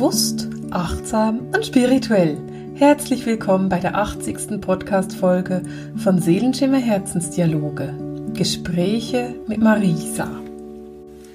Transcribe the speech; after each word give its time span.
Bewusst, 0.00 0.48
achtsam 0.70 1.50
und 1.54 1.66
spirituell. 1.66 2.38
Herzlich 2.74 3.26
willkommen 3.26 3.68
bei 3.68 3.78
der 3.80 3.96
80. 3.96 4.58
Podcast-Folge 4.58 5.62
von 5.98 6.22
Seelenschimmer 6.22 6.78
Herzensdialoge. 6.78 7.92
Gespräche 8.32 9.34
mit 9.46 9.58
Marisa. 9.58 10.26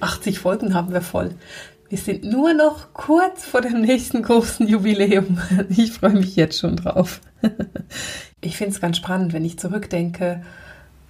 80 0.00 0.40
Folgen 0.40 0.74
haben 0.74 0.92
wir 0.92 1.00
voll. 1.00 1.30
Wir 1.88 1.98
sind 1.98 2.24
nur 2.24 2.54
noch 2.54 2.92
kurz 2.92 3.44
vor 3.44 3.60
dem 3.60 3.82
nächsten 3.82 4.22
großen 4.22 4.66
Jubiläum. 4.66 5.38
Ich 5.68 5.92
freue 5.92 6.14
mich 6.14 6.34
jetzt 6.34 6.58
schon 6.58 6.74
drauf. 6.74 7.20
Ich 8.40 8.56
finde 8.56 8.72
es 8.72 8.80
ganz 8.80 8.96
spannend, 8.96 9.32
wenn 9.32 9.44
ich 9.44 9.60
zurückdenke, 9.60 10.42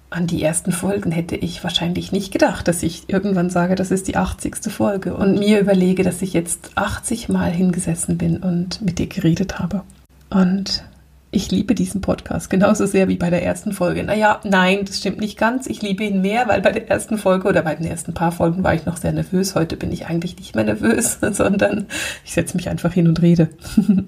an 0.09 0.27
die 0.27 0.41
ersten 0.41 0.71
Folgen 0.71 1.11
hätte 1.11 1.35
ich 1.35 1.63
wahrscheinlich 1.63 2.11
nicht 2.11 2.31
gedacht, 2.31 2.67
dass 2.67 2.81
ich 2.83 3.09
irgendwann 3.09 3.49
sage, 3.49 3.75
das 3.75 3.91
ist 3.91 4.07
die 4.07 4.15
80. 4.15 4.71
Folge 4.71 5.13
und 5.15 5.37
mir 5.37 5.59
überlege, 5.59 6.03
dass 6.03 6.21
ich 6.21 6.33
jetzt 6.33 6.71
80 6.75 7.29
Mal 7.29 7.51
hingesessen 7.51 8.17
bin 8.17 8.37
und 8.37 8.81
mit 8.81 8.99
dir 8.99 9.07
geredet 9.07 9.59
habe. 9.59 9.83
Und 10.29 10.83
ich 11.29 11.51
liebe 11.51 11.75
diesen 11.75 11.99
Podcast 11.99 12.49
genauso 12.49 12.85
sehr 12.85 13.09
wie 13.09 13.17
bei 13.17 13.29
der 13.29 13.43
ersten 13.43 13.73
Folge. 13.73 14.01
Naja, 14.03 14.39
nein, 14.45 14.85
das 14.85 14.99
stimmt 14.99 15.19
nicht 15.19 15.37
ganz. 15.37 15.67
Ich 15.67 15.81
liebe 15.81 16.05
ihn 16.05 16.21
mehr, 16.21 16.47
weil 16.47 16.61
bei 16.61 16.71
der 16.71 16.89
ersten 16.89 17.17
Folge 17.17 17.49
oder 17.49 17.61
bei 17.63 17.75
den 17.75 17.85
ersten 17.85 18.13
paar 18.13 18.31
Folgen 18.31 18.63
war 18.63 18.73
ich 18.73 18.85
noch 18.85 18.95
sehr 18.95 19.11
nervös. 19.11 19.55
Heute 19.55 19.75
bin 19.75 19.91
ich 19.91 20.07
eigentlich 20.07 20.37
nicht 20.37 20.55
mehr 20.55 20.63
nervös, 20.63 21.19
sondern 21.31 21.87
ich 22.23 22.33
setze 22.33 22.55
mich 22.55 22.69
einfach 22.69 22.93
hin 22.93 23.09
und 23.09 23.21
rede. 23.21 23.49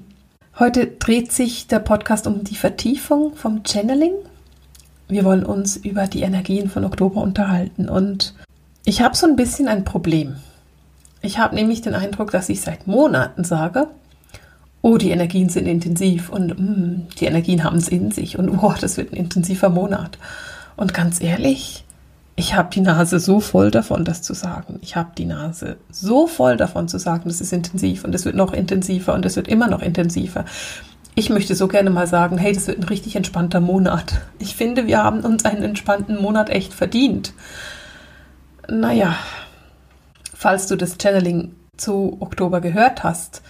Heute 0.60 0.88
dreht 0.88 1.32
sich 1.32 1.68
der 1.68 1.80
Podcast 1.80 2.26
um 2.26 2.44
die 2.44 2.56
Vertiefung 2.56 3.36
vom 3.36 3.64
Channeling 3.66 4.14
wir 5.10 5.26
wollen 5.26 5.44
uns 5.44 5.76
über 5.76 6.08
die 6.08 6.22
Energien 6.22 6.70
von 6.70 6.86
Oktober 6.86 7.22
unterhalten. 7.22 7.90
Und 7.90 8.36
ich 8.86 9.02
habe 9.02 9.18
so 9.18 9.28
ein 9.28 9.36
bisschen 9.36 9.68
ein 9.68 9.84
Problem. 9.84 10.36
Ich 11.22 11.40
habe 11.40 11.56
nämlich 11.56 11.82
den 11.82 11.96
Eindruck, 11.96 12.32
dass 12.32 12.48
ich 12.48 12.62
seit 12.62 12.88
Monaten 12.88 13.44
sage, 13.44 13.88
oh, 14.82 14.98
die 14.98 15.10
Energien 15.10 15.50
sind 15.50 15.68
intensiv 15.68 16.30
und 16.30 16.58
mm, 16.58 17.08
die 17.20 17.26
Energien 17.26 17.64
haben 17.64 17.78
es 17.78 17.90
in 17.90 18.12
sich 18.12 18.40
und 18.40 18.50
oh, 18.50 18.74
das 18.80 18.96
wird 18.96 19.12
ein 19.12 19.18
intensiver 19.18 19.70
Monat. 19.70 20.18
Und 20.78 20.94
ganz 20.94 21.20
ehrlich, 21.20 21.84
ich 22.38 22.56
habe 22.56 22.70
die 22.74 22.80
Nase 22.80 23.20
so 23.20 23.42
voll 23.42 23.70
davon, 23.70 24.06
das 24.06 24.22
zu 24.22 24.34
sagen. 24.34 24.80
Ich 24.82 24.96
habe 24.96 25.10
die 25.18 25.26
Nase 25.26 25.76
so 25.92 26.26
voll 26.26 26.56
davon 26.56 26.88
zu 26.88 26.98
sagen, 26.98 27.24
das 27.26 27.42
ist 27.42 27.52
intensiv 27.52 28.06
und 28.06 28.16
es 28.16 28.24
wird 28.24 28.36
noch 28.36 28.54
intensiver 28.54 29.14
und 29.14 29.26
es 29.26 29.36
wird 29.36 29.50
immer 29.50 29.68
noch 29.68 29.82
intensiver. 29.82 30.46
Ich 31.16 31.30
möchte 31.30 31.56
so 31.56 31.68
gerne 31.68 31.90
mal 31.90 32.08
sagen, 32.08 32.38
hey, 32.38 32.54
das 32.54 32.68
wird 32.68 32.80
ein 32.80 32.84
richtig 32.84 33.16
entspannter 33.16 33.60
Monat. 33.60 34.22
Ich 34.38 34.56
finde, 34.56 34.88
wir 34.88 35.04
haben 35.04 35.22
uns 35.22 35.44
einen 35.46 35.64
entspannten 35.64 36.22
Monat 36.22 36.50
echt 36.50 36.74
verdient. 36.74 37.34
Naja, 38.70 39.16
falls 40.34 40.68
du 40.68 40.76
das 40.76 40.98
Channeling 41.02 41.56
zu 41.76 42.18
Oktober 42.20 42.62
gehört 42.62 43.04
hast, 43.04 43.42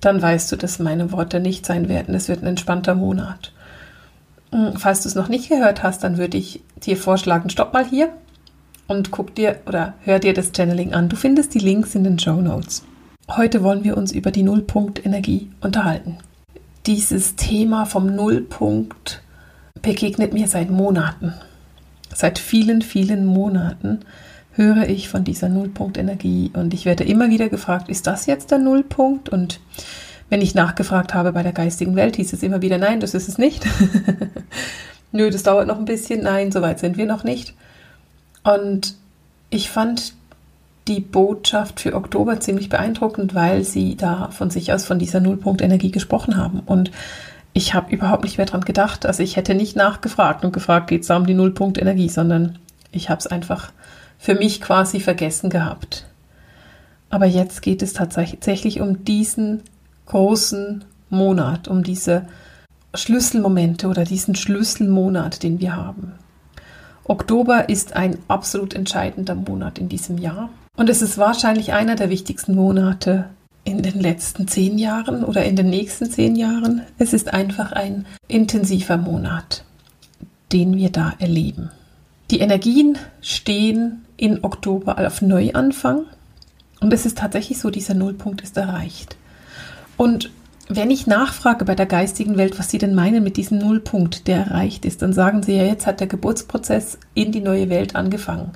dann 0.00 0.22
weißt 0.22 0.50
du, 0.52 0.56
dass 0.56 0.78
meine 0.78 1.12
Worte 1.12 1.40
nicht 1.40 1.66
sein 1.66 1.88
werden. 1.88 2.14
Es 2.14 2.28
wird 2.28 2.42
ein 2.42 2.46
entspannter 2.48 2.94
Monat. 2.94 3.52
Hm, 4.50 4.76
falls 4.76 5.02
du 5.02 5.08
es 5.08 5.14
noch 5.14 5.28
nicht 5.28 5.48
gehört 5.48 5.82
hast, 5.82 6.04
dann 6.04 6.18
würde 6.18 6.38
ich 6.38 6.62
dir 6.76 6.96
vorschlagen, 6.96 7.50
stopp 7.50 7.72
mal 7.72 7.84
hier 7.84 8.10
und 8.88 9.10
guck 9.10 9.34
dir 9.34 9.60
oder 9.66 9.94
hör 10.04 10.18
dir 10.18 10.34
das 10.34 10.52
Channeling 10.56 10.94
an. 10.94 11.08
Du 11.08 11.16
findest 11.16 11.54
die 11.54 11.58
Links 11.58 11.94
in 11.94 12.04
den 12.04 12.18
Show 12.18 12.40
Notes. 12.40 12.84
Heute 13.28 13.62
wollen 13.62 13.84
wir 13.84 13.96
uns 13.96 14.12
über 14.12 14.30
die 14.30 14.42
Nullpunkt-Energie 14.42 15.50
unterhalten 15.60 16.18
dieses 16.86 17.36
Thema 17.36 17.86
vom 17.86 18.14
Nullpunkt 18.14 19.22
begegnet 19.80 20.32
mir 20.32 20.48
seit 20.48 20.70
Monaten. 20.70 21.34
Seit 22.14 22.38
vielen, 22.38 22.82
vielen 22.82 23.24
Monaten 23.24 24.00
höre 24.54 24.88
ich 24.88 25.08
von 25.08 25.24
dieser 25.24 25.48
Nullpunktenergie 25.48 26.50
und 26.54 26.74
ich 26.74 26.84
werde 26.84 27.04
immer 27.04 27.30
wieder 27.30 27.48
gefragt, 27.48 27.88
ist 27.88 28.06
das 28.06 28.26
jetzt 28.26 28.50
der 28.50 28.58
Nullpunkt? 28.58 29.28
Und 29.28 29.60
wenn 30.28 30.42
ich 30.42 30.54
nachgefragt 30.54 31.14
habe 31.14 31.32
bei 31.32 31.42
der 31.42 31.52
geistigen 31.52 31.96
Welt, 31.96 32.16
hieß 32.16 32.32
es 32.32 32.42
immer 32.42 32.62
wieder, 32.62 32.78
nein, 32.78 33.00
das 33.00 33.14
ist 33.14 33.28
es 33.28 33.38
nicht. 33.38 33.66
Nö, 35.12 35.30
das 35.30 35.42
dauert 35.42 35.68
noch 35.68 35.78
ein 35.78 35.84
bisschen. 35.84 36.22
Nein, 36.22 36.52
so 36.52 36.62
weit 36.62 36.80
sind 36.80 36.96
wir 36.96 37.06
noch 37.06 37.24
nicht. 37.24 37.54
Und 38.42 38.96
ich 39.50 39.70
fand 39.70 40.14
die 40.88 41.00
Botschaft 41.00 41.80
für 41.80 41.94
Oktober 41.94 42.40
ziemlich 42.40 42.68
beeindruckend, 42.68 43.34
weil 43.34 43.64
sie 43.64 43.96
da 43.96 44.30
von 44.30 44.50
sich 44.50 44.72
aus 44.72 44.84
von 44.84 44.98
dieser 44.98 45.20
Nullpunkt-Energie 45.20 45.90
gesprochen 45.90 46.36
haben. 46.36 46.60
Und 46.60 46.90
ich 47.52 47.74
habe 47.74 47.94
überhaupt 47.94 48.24
nicht 48.24 48.38
mehr 48.38 48.46
dran 48.46 48.62
gedacht. 48.62 49.06
Also 49.06 49.22
ich 49.22 49.36
hätte 49.36 49.54
nicht 49.54 49.76
nachgefragt 49.76 50.44
und 50.44 50.52
gefragt, 50.52 50.88
geht 50.88 51.02
es 51.02 51.08
da 51.08 51.16
um 51.16 51.26
die 51.26 51.34
Nullpunkt-Energie, 51.34 52.08
sondern 52.08 52.58
ich 52.90 53.10
habe 53.10 53.20
es 53.20 53.26
einfach 53.26 53.72
für 54.18 54.34
mich 54.34 54.60
quasi 54.60 55.00
vergessen 55.00 55.50
gehabt. 55.50 56.06
Aber 57.10 57.26
jetzt 57.26 57.62
geht 57.62 57.82
es 57.82 57.92
tatsächlich 57.92 58.80
um 58.80 59.04
diesen 59.04 59.62
großen 60.06 60.84
Monat, 61.10 61.68
um 61.68 61.82
diese 61.82 62.26
Schlüsselmomente 62.94 63.86
oder 63.86 64.04
diesen 64.04 64.34
Schlüsselmonat, 64.34 65.42
den 65.42 65.60
wir 65.60 65.76
haben. 65.76 66.12
Oktober 67.04 67.68
ist 67.68 67.94
ein 67.96 68.18
absolut 68.28 68.74
entscheidender 68.74 69.34
Monat 69.34 69.78
in 69.78 69.88
diesem 69.88 70.18
Jahr. 70.18 70.50
Und 70.76 70.88
es 70.88 71.02
ist 71.02 71.18
wahrscheinlich 71.18 71.72
einer 71.72 71.96
der 71.96 72.08
wichtigsten 72.08 72.54
Monate 72.54 73.28
in 73.64 73.82
den 73.82 74.00
letzten 74.00 74.48
zehn 74.48 74.78
Jahren 74.78 75.22
oder 75.22 75.44
in 75.44 75.54
den 75.54 75.68
nächsten 75.68 76.10
zehn 76.10 76.34
Jahren. 76.34 76.82
Es 76.98 77.12
ist 77.12 77.32
einfach 77.32 77.72
ein 77.72 78.06
intensiver 78.26 78.96
Monat, 78.96 79.64
den 80.50 80.76
wir 80.76 80.90
da 80.90 81.14
erleben. 81.18 81.70
Die 82.30 82.40
Energien 82.40 82.96
stehen 83.20 84.06
in 84.16 84.42
Oktober 84.42 84.98
auf 85.06 85.20
Neuanfang 85.20 86.06
und 86.80 86.92
es 86.92 87.04
ist 87.04 87.18
tatsächlich 87.18 87.58
so, 87.58 87.70
dieser 87.70 87.94
Nullpunkt 87.94 88.40
ist 88.40 88.56
erreicht. 88.56 89.16
Und 89.98 90.30
wenn 90.68 90.90
ich 90.90 91.06
nachfrage 91.06 91.66
bei 91.66 91.74
der 91.74 91.86
geistigen 91.86 92.38
Welt, 92.38 92.58
was 92.58 92.70
sie 92.70 92.78
denn 92.78 92.94
meinen 92.94 93.22
mit 93.22 93.36
diesem 93.36 93.58
Nullpunkt, 93.58 94.26
der 94.26 94.46
erreicht 94.46 94.86
ist, 94.86 95.02
dann 95.02 95.12
sagen 95.12 95.42
sie 95.42 95.54
ja, 95.54 95.64
jetzt 95.64 95.86
hat 95.86 96.00
der 96.00 96.06
Geburtsprozess 96.06 96.98
in 97.12 97.30
die 97.30 97.40
neue 97.40 97.68
Welt 97.68 97.94
angefangen. 97.94 98.52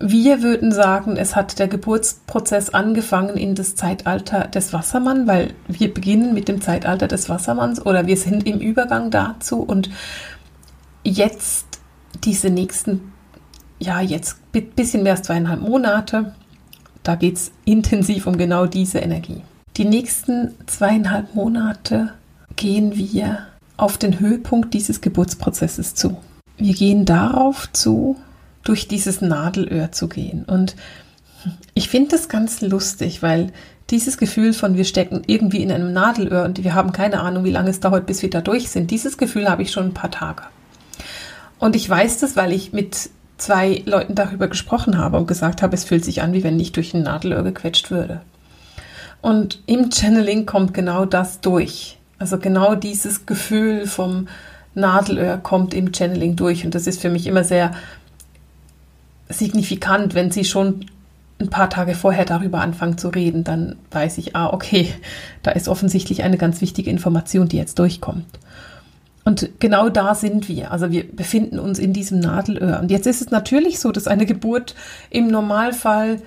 Wir 0.00 0.42
würden 0.42 0.72
sagen, 0.72 1.16
es 1.16 1.36
hat 1.36 1.58
der 1.58 1.68
Geburtsprozess 1.68 2.70
angefangen 2.70 3.36
in 3.36 3.54
das 3.54 3.76
Zeitalter 3.76 4.48
des 4.48 4.72
Wassermanns, 4.72 5.28
weil 5.28 5.54
wir 5.68 5.92
beginnen 5.92 6.34
mit 6.34 6.48
dem 6.48 6.60
Zeitalter 6.60 7.06
des 7.06 7.28
Wassermanns 7.28 7.84
oder 7.84 8.06
wir 8.06 8.16
sind 8.16 8.46
im 8.46 8.58
Übergang 8.58 9.10
dazu 9.10 9.60
und 9.60 9.90
jetzt 11.04 11.66
diese 12.24 12.50
nächsten, 12.50 13.12
ja, 13.78 14.00
jetzt 14.00 14.38
ein 14.54 14.66
bisschen 14.70 15.04
mehr 15.04 15.12
als 15.12 15.22
zweieinhalb 15.22 15.60
Monate, 15.60 16.34
da 17.04 17.14
geht 17.14 17.36
es 17.36 17.52
intensiv 17.64 18.26
um 18.26 18.36
genau 18.36 18.66
diese 18.66 18.98
Energie. 18.98 19.42
Die 19.76 19.84
nächsten 19.84 20.54
zweieinhalb 20.66 21.34
Monate 21.34 22.12
gehen 22.56 22.96
wir 22.96 23.46
auf 23.76 23.98
den 23.98 24.18
Höhepunkt 24.20 24.74
dieses 24.74 25.00
Geburtsprozesses 25.00 25.94
zu. 25.94 26.16
Wir 26.56 26.74
gehen 26.74 27.04
darauf 27.04 27.70
zu, 27.72 28.16
durch 28.64 28.88
dieses 28.88 29.20
Nadelöhr 29.20 29.92
zu 29.92 30.08
gehen. 30.08 30.44
Und 30.44 30.74
ich 31.74 31.88
finde 31.88 32.10
das 32.10 32.28
ganz 32.28 32.60
lustig, 32.60 33.22
weil 33.22 33.52
dieses 33.90 34.16
Gefühl 34.16 34.54
von 34.54 34.76
wir 34.76 34.84
stecken 34.84 35.22
irgendwie 35.26 35.62
in 35.62 35.70
einem 35.70 35.92
Nadelöhr 35.92 36.44
und 36.44 36.64
wir 36.64 36.74
haben 36.74 36.92
keine 36.92 37.20
Ahnung, 37.20 37.44
wie 37.44 37.50
lange 37.50 37.70
es 37.70 37.80
dauert, 37.80 38.06
bis 38.06 38.22
wir 38.22 38.30
da 38.30 38.40
durch 38.40 38.70
sind, 38.70 38.90
dieses 38.90 39.18
Gefühl 39.18 39.48
habe 39.48 39.62
ich 39.62 39.70
schon 39.70 39.86
ein 39.86 39.94
paar 39.94 40.10
Tage. 40.10 40.42
Und 41.58 41.76
ich 41.76 41.88
weiß 41.88 42.18
das, 42.20 42.36
weil 42.36 42.52
ich 42.52 42.72
mit 42.72 43.10
zwei 43.36 43.82
Leuten 43.84 44.14
darüber 44.14 44.48
gesprochen 44.48 44.98
habe 44.98 45.18
und 45.18 45.26
gesagt 45.26 45.62
habe, 45.62 45.74
es 45.74 45.84
fühlt 45.84 46.04
sich 46.04 46.22
an, 46.22 46.32
wie 46.32 46.44
wenn 46.44 46.58
ich 46.58 46.72
durch 46.72 46.94
ein 46.94 47.02
Nadelöhr 47.02 47.42
gequetscht 47.42 47.90
würde. 47.90 48.20
Und 49.20 49.62
im 49.66 49.90
Channeling 49.90 50.46
kommt 50.46 50.74
genau 50.74 51.04
das 51.04 51.40
durch. 51.40 51.98
Also 52.18 52.38
genau 52.38 52.74
dieses 52.74 53.26
Gefühl 53.26 53.86
vom 53.86 54.28
Nadelöhr 54.74 55.38
kommt 55.38 55.74
im 55.74 55.92
Channeling 55.92 56.36
durch. 56.36 56.64
Und 56.64 56.74
das 56.74 56.86
ist 56.86 57.00
für 57.00 57.10
mich 57.10 57.26
immer 57.26 57.44
sehr 57.44 57.72
signifikant, 59.38 60.14
wenn 60.14 60.30
sie 60.30 60.44
schon 60.44 60.86
ein 61.40 61.50
paar 61.50 61.68
Tage 61.68 61.94
vorher 61.94 62.24
darüber 62.24 62.60
anfangen 62.60 62.98
zu 62.98 63.08
reden, 63.08 63.44
dann 63.44 63.76
weiß 63.90 64.18
ich, 64.18 64.36
ah, 64.36 64.52
okay, 64.52 64.92
da 65.42 65.50
ist 65.50 65.68
offensichtlich 65.68 66.22
eine 66.22 66.38
ganz 66.38 66.60
wichtige 66.60 66.90
Information, 66.90 67.48
die 67.48 67.56
jetzt 67.56 67.78
durchkommt. 67.78 68.26
Und 69.24 69.48
genau 69.58 69.88
da 69.88 70.14
sind 70.14 70.48
wir. 70.48 70.70
Also 70.70 70.90
wir 70.90 71.04
befinden 71.10 71.58
uns 71.58 71.78
in 71.78 71.92
diesem 71.92 72.20
Nadelöhr. 72.20 72.78
Und 72.80 72.90
jetzt 72.90 73.06
ist 73.06 73.22
es 73.22 73.30
natürlich 73.30 73.80
so, 73.80 73.90
dass 73.90 74.06
eine 74.06 74.26
Geburt 74.26 74.74
im 75.10 75.28
Normalfall, 75.28 76.20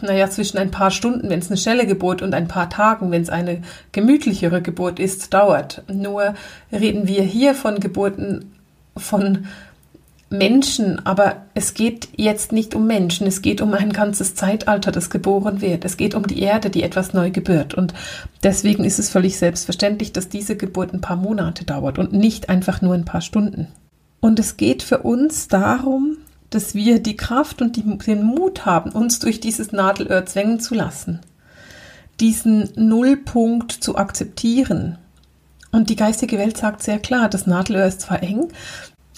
naja, 0.00 0.30
zwischen 0.30 0.58
ein 0.58 0.70
paar 0.70 0.92
Stunden, 0.92 1.28
wenn 1.28 1.40
es 1.40 1.48
eine 1.48 1.56
schnelle 1.56 1.86
Geburt 1.86 2.22
und 2.22 2.34
ein 2.34 2.46
paar 2.46 2.70
Tagen, 2.70 3.10
wenn 3.10 3.22
es 3.22 3.30
eine 3.30 3.62
gemütlichere 3.92 4.62
Geburt 4.62 5.00
ist, 5.00 5.34
dauert. 5.34 5.82
Nur 5.92 6.34
reden 6.70 7.08
wir 7.08 7.22
hier 7.22 7.54
von 7.54 7.80
Geburten 7.80 8.52
von 8.96 9.46
Menschen, 10.30 11.04
aber 11.04 11.38
es 11.54 11.74
geht 11.74 12.08
jetzt 12.16 12.52
nicht 12.52 12.76
um 12.76 12.86
Menschen, 12.86 13.26
es 13.26 13.42
geht 13.42 13.60
um 13.60 13.74
ein 13.74 13.92
ganzes 13.92 14.36
Zeitalter, 14.36 14.92
das 14.92 15.10
geboren 15.10 15.60
wird. 15.60 15.84
Es 15.84 15.96
geht 15.96 16.14
um 16.14 16.26
die 16.26 16.40
Erde, 16.40 16.70
die 16.70 16.84
etwas 16.84 17.12
neu 17.12 17.32
gebührt. 17.32 17.74
Und 17.74 17.94
deswegen 18.44 18.84
ist 18.84 19.00
es 19.00 19.10
völlig 19.10 19.36
selbstverständlich, 19.38 20.12
dass 20.12 20.28
diese 20.28 20.56
Geburt 20.56 20.94
ein 20.94 21.00
paar 21.00 21.16
Monate 21.16 21.64
dauert 21.64 21.98
und 21.98 22.12
nicht 22.12 22.48
einfach 22.48 22.80
nur 22.80 22.94
ein 22.94 23.04
paar 23.04 23.20
Stunden. 23.20 23.66
Und 24.20 24.38
es 24.38 24.56
geht 24.56 24.84
für 24.84 24.98
uns 24.98 25.48
darum, 25.48 26.16
dass 26.50 26.74
wir 26.74 27.00
die 27.00 27.16
Kraft 27.16 27.60
und 27.60 27.76
die, 27.76 27.82
den 27.82 28.22
Mut 28.22 28.66
haben, 28.66 28.92
uns 28.92 29.18
durch 29.18 29.40
dieses 29.40 29.72
Nadelöhr 29.72 30.26
zwängen 30.26 30.60
zu 30.60 30.74
lassen. 30.74 31.20
diesen 32.20 32.68
Nullpunkt 32.76 33.72
zu 33.72 33.96
akzeptieren. 33.96 34.98
Und 35.72 35.90
die 35.90 35.96
geistige 35.96 36.38
Welt 36.38 36.56
sagt 36.56 36.82
sehr 36.82 36.98
klar, 36.98 37.28
das 37.28 37.46
Nadelöhr 37.46 37.86
ist 37.86 38.02
zwar 38.02 38.22
eng, 38.22 38.48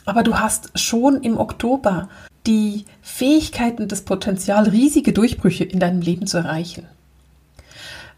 aber 0.05 0.23
du 0.23 0.39
hast 0.39 0.79
schon 0.79 1.23
im 1.23 1.39
Oktober 1.39 2.09
die 2.47 2.85
Fähigkeit 3.03 3.81
und 3.81 3.93
das 3.93 4.03
Potenzial, 4.03 4.69
riesige 4.69 5.13
Durchbrüche 5.13 5.65
in 5.65 5.79
deinem 5.79 6.01
Leben 6.01 6.27
zu 6.27 6.39
erreichen. 6.39 6.87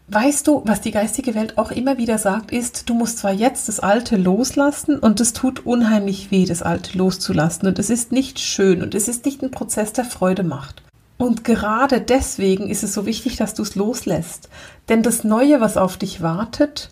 Weißt 0.07 0.45
du, 0.47 0.61
was 0.65 0.81
die 0.81 0.91
geistige 0.91 1.33
Welt 1.33 1.57
auch 1.57 1.71
immer 1.71 1.97
wieder 1.97 2.19
sagt, 2.19 2.51
ist, 2.51 2.89
du 2.89 2.93
musst 2.93 3.17
zwar 3.17 3.33
jetzt 3.33 3.67
das 3.67 3.79
Alte 3.79 4.17
loslassen 4.17 4.99
und 4.99 5.19
es 5.19 5.33
tut 5.33 5.65
unheimlich 5.65 6.29
weh, 6.29 6.45
das 6.45 6.61
Alte 6.61 6.95
loszulassen 6.95 7.67
und 7.67 7.79
es 7.79 7.89
ist 7.89 8.11
nicht 8.11 8.39
schön 8.39 8.83
und 8.83 8.93
es 8.93 9.07
ist 9.07 9.25
nicht 9.25 9.41
ein 9.41 9.49
Prozess, 9.49 9.93
der 9.93 10.05
Freude 10.05 10.43
macht. 10.43 10.83
Und 11.17 11.43
gerade 11.43 12.01
deswegen 12.01 12.69
ist 12.69 12.83
es 12.83 12.93
so 12.93 13.07
wichtig, 13.07 13.37
dass 13.37 13.55
du 13.55 13.63
es 13.63 13.75
loslässt. 13.75 14.49
Denn 14.89 15.01
das 15.01 15.23
Neue, 15.23 15.59
was 15.59 15.77
auf 15.77 15.97
dich 15.97 16.21
wartet, 16.21 16.91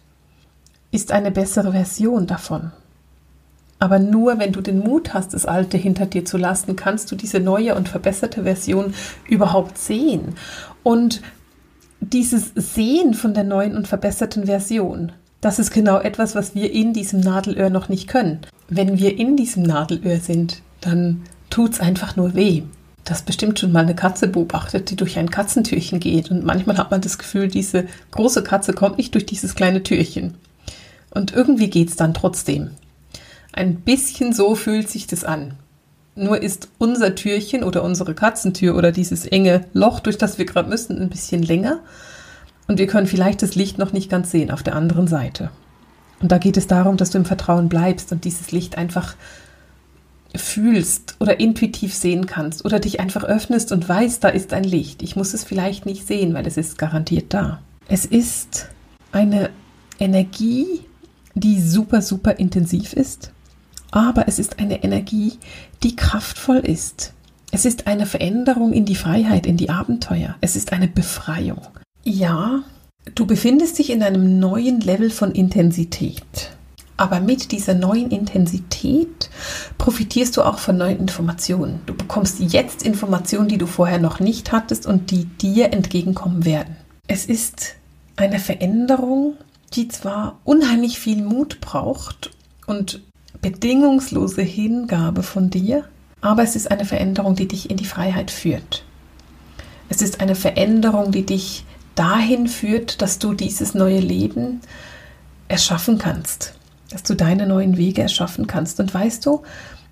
ist 0.91 1.11
eine 1.11 1.29
bessere 1.29 1.73
Version 1.73 2.25
davon. 2.25 2.71
Aber 3.83 3.99
nur 3.99 4.39
wenn 4.39 4.53
du 4.53 4.61
den 4.61 4.79
Mut 4.79 5.13
hast, 5.13 5.33
das 5.33 5.45
Alte 5.45 5.75
hinter 5.75 6.05
dir 6.05 6.23
zu 6.23 6.37
lassen, 6.37 6.77
kannst 6.77 7.11
du 7.11 7.17
diese 7.17 7.41
neue 7.41 7.75
und 7.75 7.89
verbesserte 7.89 8.43
Version 8.43 8.93
überhaupt 9.27 9.77
sehen. 9.77 10.35
Und 10.83 11.21
dieses 11.99 12.53
Sehen 12.55 13.13
von 13.13 13.33
der 13.33 13.43
neuen 13.43 13.75
und 13.75 13.89
verbesserten 13.89 14.45
Version, 14.45 15.11
das 15.41 15.59
ist 15.59 15.71
genau 15.71 15.99
etwas, 15.99 16.33
was 16.33 16.55
wir 16.55 16.71
in 16.71 16.93
diesem 16.93 17.19
Nadelöhr 17.19 17.69
noch 17.69 17.89
nicht 17.89 18.07
können. 18.07 18.39
Wenn 18.69 18.99
wir 18.99 19.19
in 19.19 19.35
diesem 19.35 19.63
Nadelöhr 19.63 20.21
sind, 20.21 20.61
dann 20.79 21.23
tut 21.49 21.73
es 21.73 21.79
einfach 21.81 22.15
nur 22.15 22.35
weh. 22.35 22.63
Das 23.03 23.23
bestimmt 23.23 23.59
schon 23.59 23.73
mal 23.73 23.83
eine 23.83 23.95
Katze 23.95 24.29
beobachtet, 24.29 24.91
die 24.91 24.95
durch 24.95 25.19
ein 25.19 25.29
Katzentürchen 25.29 25.99
geht. 25.99 26.31
Und 26.31 26.45
manchmal 26.45 26.77
hat 26.77 26.89
man 26.89 27.01
das 27.01 27.17
Gefühl, 27.17 27.49
diese 27.49 27.87
große 28.11 28.43
Katze 28.43 28.71
kommt 28.71 28.97
nicht 28.97 29.13
durch 29.13 29.25
dieses 29.25 29.55
kleine 29.55 29.83
Türchen. 29.83 30.35
Und 31.09 31.33
irgendwie 31.33 31.69
geht 31.69 31.89
es 31.89 31.97
dann 31.97 32.13
trotzdem. 32.13 32.69
Ein 33.53 33.75
bisschen 33.75 34.33
so 34.33 34.55
fühlt 34.55 34.89
sich 34.89 35.05
das 35.05 35.23
an. 35.23 35.53
Nur 36.15 36.41
ist 36.41 36.69
unser 36.79 37.13
Türchen 37.13 37.63
oder 37.63 37.83
unsere 37.83 38.15
Katzentür 38.15 38.75
oder 38.75 38.91
dieses 38.91 39.25
enge 39.25 39.65
Loch, 39.73 39.99
durch 39.99 40.17
das 40.17 40.39
wir 40.39 40.45
gerade 40.45 40.69
müssen, 40.69 40.99
ein 40.99 41.09
bisschen 41.09 41.43
länger. 41.43 41.79
Und 42.67 42.79
wir 42.79 42.87
können 42.87 43.07
vielleicht 43.07 43.43
das 43.43 43.53
Licht 43.53 43.77
noch 43.77 43.93
nicht 43.93 44.09
ganz 44.09 44.31
sehen 44.31 44.49
auf 44.49 44.63
der 44.63 44.75
anderen 44.75 45.07
Seite. 45.07 45.51
Und 46.19 46.31
da 46.31 46.39
geht 46.39 46.57
es 46.57 46.65
darum, 46.65 46.97
dass 46.97 47.11
du 47.11 47.19
im 47.19 47.25
Vertrauen 47.25 47.69
bleibst 47.69 48.11
und 48.11 48.25
dieses 48.25 48.51
Licht 48.51 48.77
einfach 48.77 49.15
fühlst 50.35 51.15
oder 51.19 51.39
intuitiv 51.39 51.93
sehen 51.93 52.25
kannst 52.25 52.65
oder 52.65 52.79
dich 52.79 52.99
einfach 52.99 53.23
öffnest 53.23 53.71
und 53.71 53.87
weißt, 53.87 54.23
da 54.23 54.29
ist 54.29 54.51
ein 54.53 54.63
Licht. 54.63 55.03
Ich 55.03 55.15
muss 55.15 55.35
es 55.35 55.43
vielleicht 55.43 55.85
nicht 55.85 56.07
sehen, 56.07 56.33
weil 56.33 56.47
es 56.47 56.57
ist 56.57 56.79
garantiert 56.79 57.35
da. 57.35 57.61
Es 57.87 58.05
ist 58.05 58.69
eine 59.11 59.51
Energie, 59.99 60.65
die 61.35 61.61
super, 61.61 62.01
super 62.01 62.39
intensiv 62.39 62.93
ist 62.93 63.31
aber 63.93 64.27
es 64.27 64.39
ist 64.39 64.59
eine 64.59 64.83
Energie, 64.83 65.33
die 65.83 65.95
kraftvoll 65.95 66.57
ist. 66.57 67.13
Es 67.51 67.65
ist 67.65 67.85
eine 67.85 68.07
Veränderung 68.07 68.73
in 68.73 68.85
die 68.85 68.95
Freiheit, 68.95 69.45
in 69.45 69.55
die 69.55 69.69
Abenteuer. 69.69 70.35
Es 70.41 70.55
ist 70.55 70.73
eine 70.73 70.87
Befreiung. 70.87 71.61
Ja, 72.03 72.63
du 73.13 73.27
befindest 73.27 73.77
dich 73.77 73.91
in 73.91 74.01
einem 74.01 74.39
neuen 74.39 74.81
Level 74.81 75.11
von 75.11 75.31
Intensität. 75.31 76.51
Aber 76.97 77.19
mit 77.19 77.51
dieser 77.51 77.75
neuen 77.75 78.09
Intensität 78.09 79.29
profitierst 79.77 80.37
du 80.37 80.41
auch 80.41 80.57
von 80.57 80.77
neuen 80.77 80.97
Informationen. 80.97 81.81
Du 81.85 81.93
bekommst 81.93 82.39
jetzt 82.39 82.81
Informationen, 82.81 83.47
die 83.47 83.59
du 83.59 83.67
vorher 83.67 83.99
noch 83.99 84.19
nicht 84.19 84.51
hattest 84.51 84.87
und 84.87 85.11
die 85.11 85.25
dir 85.25 85.71
entgegenkommen 85.71 86.45
werden. 86.45 86.75
Es 87.07 87.25
ist 87.25 87.75
eine 88.15 88.39
Veränderung, 88.39 89.35
die 89.73 89.87
zwar 89.87 90.39
unheimlich 90.43 90.99
viel 90.99 91.23
Mut 91.23 91.61
braucht 91.61 92.31
und 92.65 93.01
bedingungslose 93.43 94.41
Hingabe 94.41 95.21
von 95.21 95.51
dir, 95.51 95.83
aber 96.21 96.41
es 96.41 96.55
ist 96.55 96.71
eine 96.71 96.85
Veränderung, 96.85 97.35
die 97.35 97.47
dich 97.47 97.69
in 97.69 97.77
die 97.77 97.85
Freiheit 97.85 98.31
führt. 98.31 98.83
Es 99.89 100.01
ist 100.01 100.21
eine 100.21 100.33
Veränderung, 100.33 101.11
die 101.11 101.25
dich 101.25 101.65
dahin 101.93 102.47
führt, 102.47 103.01
dass 103.01 103.19
du 103.19 103.33
dieses 103.33 103.75
neue 103.75 103.99
Leben 103.99 104.61
erschaffen 105.49 105.99
kannst, 105.99 106.55
dass 106.89 107.03
du 107.03 107.13
deine 107.13 107.45
neuen 107.45 107.77
Wege 107.77 108.01
erschaffen 108.01 108.47
kannst. 108.47 108.79
Und 108.79 108.93
weißt 108.93 109.25
du, 109.25 109.43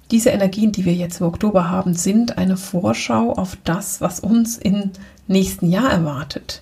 diese 0.09 0.29
Energien, 0.29 0.71
die 0.71 0.85
wir 0.85 0.93
jetzt 0.93 1.19
im 1.19 1.27
Oktober 1.27 1.69
haben, 1.69 1.93
sind 1.93 2.37
eine 2.37 2.57
Vorschau 2.57 3.33
auf 3.33 3.57
das, 3.65 4.01
was 4.01 4.21
uns 4.21 4.57
im 4.57 4.91
nächsten 5.27 5.69
Jahr 5.69 5.91
erwartet. 5.91 6.61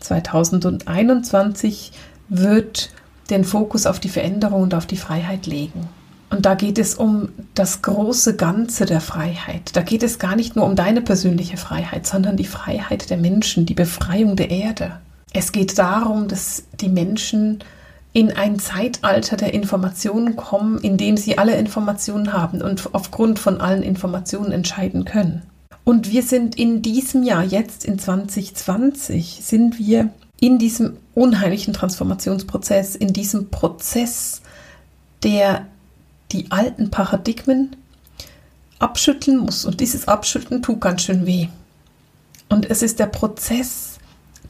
2021 0.00 1.92
wird 2.28 2.90
den 3.28 3.44
Fokus 3.44 3.86
auf 3.86 3.98
die 3.98 4.08
Veränderung 4.08 4.62
und 4.62 4.74
auf 4.74 4.86
die 4.86 4.96
Freiheit 4.96 5.46
legen. 5.46 5.88
Und 6.30 6.44
da 6.44 6.54
geht 6.54 6.78
es 6.78 6.94
um 6.94 7.30
das 7.54 7.82
große 7.82 8.36
Ganze 8.36 8.84
der 8.84 9.00
Freiheit. 9.00 9.74
Da 9.74 9.82
geht 9.82 10.02
es 10.02 10.18
gar 10.18 10.36
nicht 10.36 10.56
nur 10.56 10.66
um 10.66 10.76
deine 10.76 11.00
persönliche 11.00 11.56
Freiheit, 11.56 12.06
sondern 12.06 12.36
die 12.36 12.44
Freiheit 12.44 13.08
der 13.10 13.16
Menschen, 13.16 13.64
die 13.64 13.74
Befreiung 13.74 14.36
der 14.36 14.50
Erde. 14.50 15.00
Es 15.32 15.52
geht 15.52 15.78
darum, 15.78 16.28
dass 16.28 16.64
die 16.80 16.88
Menschen 16.88 17.60
in 18.12 18.32
ein 18.32 18.58
Zeitalter 18.58 19.36
der 19.36 19.54
Informationen 19.54 20.36
kommen, 20.36 20.78
in 20.78 20.96
dem 20.96 21.16
sie 21.16 21.38
alle 21.38 21.56
Informationen 21.56 22.32
haben 22.32 22.62
und 22.62 22.94
aufgrund 22.94 23.38
von 23.38 23.60
allen 23.60 23.82
Informationen 23.82 24.52
entscheiden 24.52 25.04
können. 25.04 25.42
Und 25.84 26.10
wir 26.10 26.22
sind 26.22 26.56
in 26.58 26.82
diesem 26.82 27.22
Jahr, 27.22 27.44
jetzt 27.44 27.84
in 27.84 27.98
2020, 27.98 29.40
sind 29.42 29.78
wir 29.78 30.10
in 30.40 30.58
diesem 30.58 30.96
unheimlichen 31.14 31.72
Transformationsprozess, 31.72 32.94
in 32.96 33.12
diesem 33.12 33.50
Prozess 33.50 34.42
der 35.22 35.66
die 36.32 36.50
alten 36.50 36.90
Paradigmen 36.90 37.76
abschütteln 38.78 39.38
muss. 39.38 39.64
Und 39.64 39.80
dieses 39.80 40.08
Abschütteln 40.08 40.62
tut 40.62 40.80
ganz 40.80 41.02
schön 41.02 41.26
weh. 41.26 41.48
Und 42.48 42.70
es 42.70 42.82
ist 42.82 42.98
der 42.98 43.06
Prozess, 43.06 43.98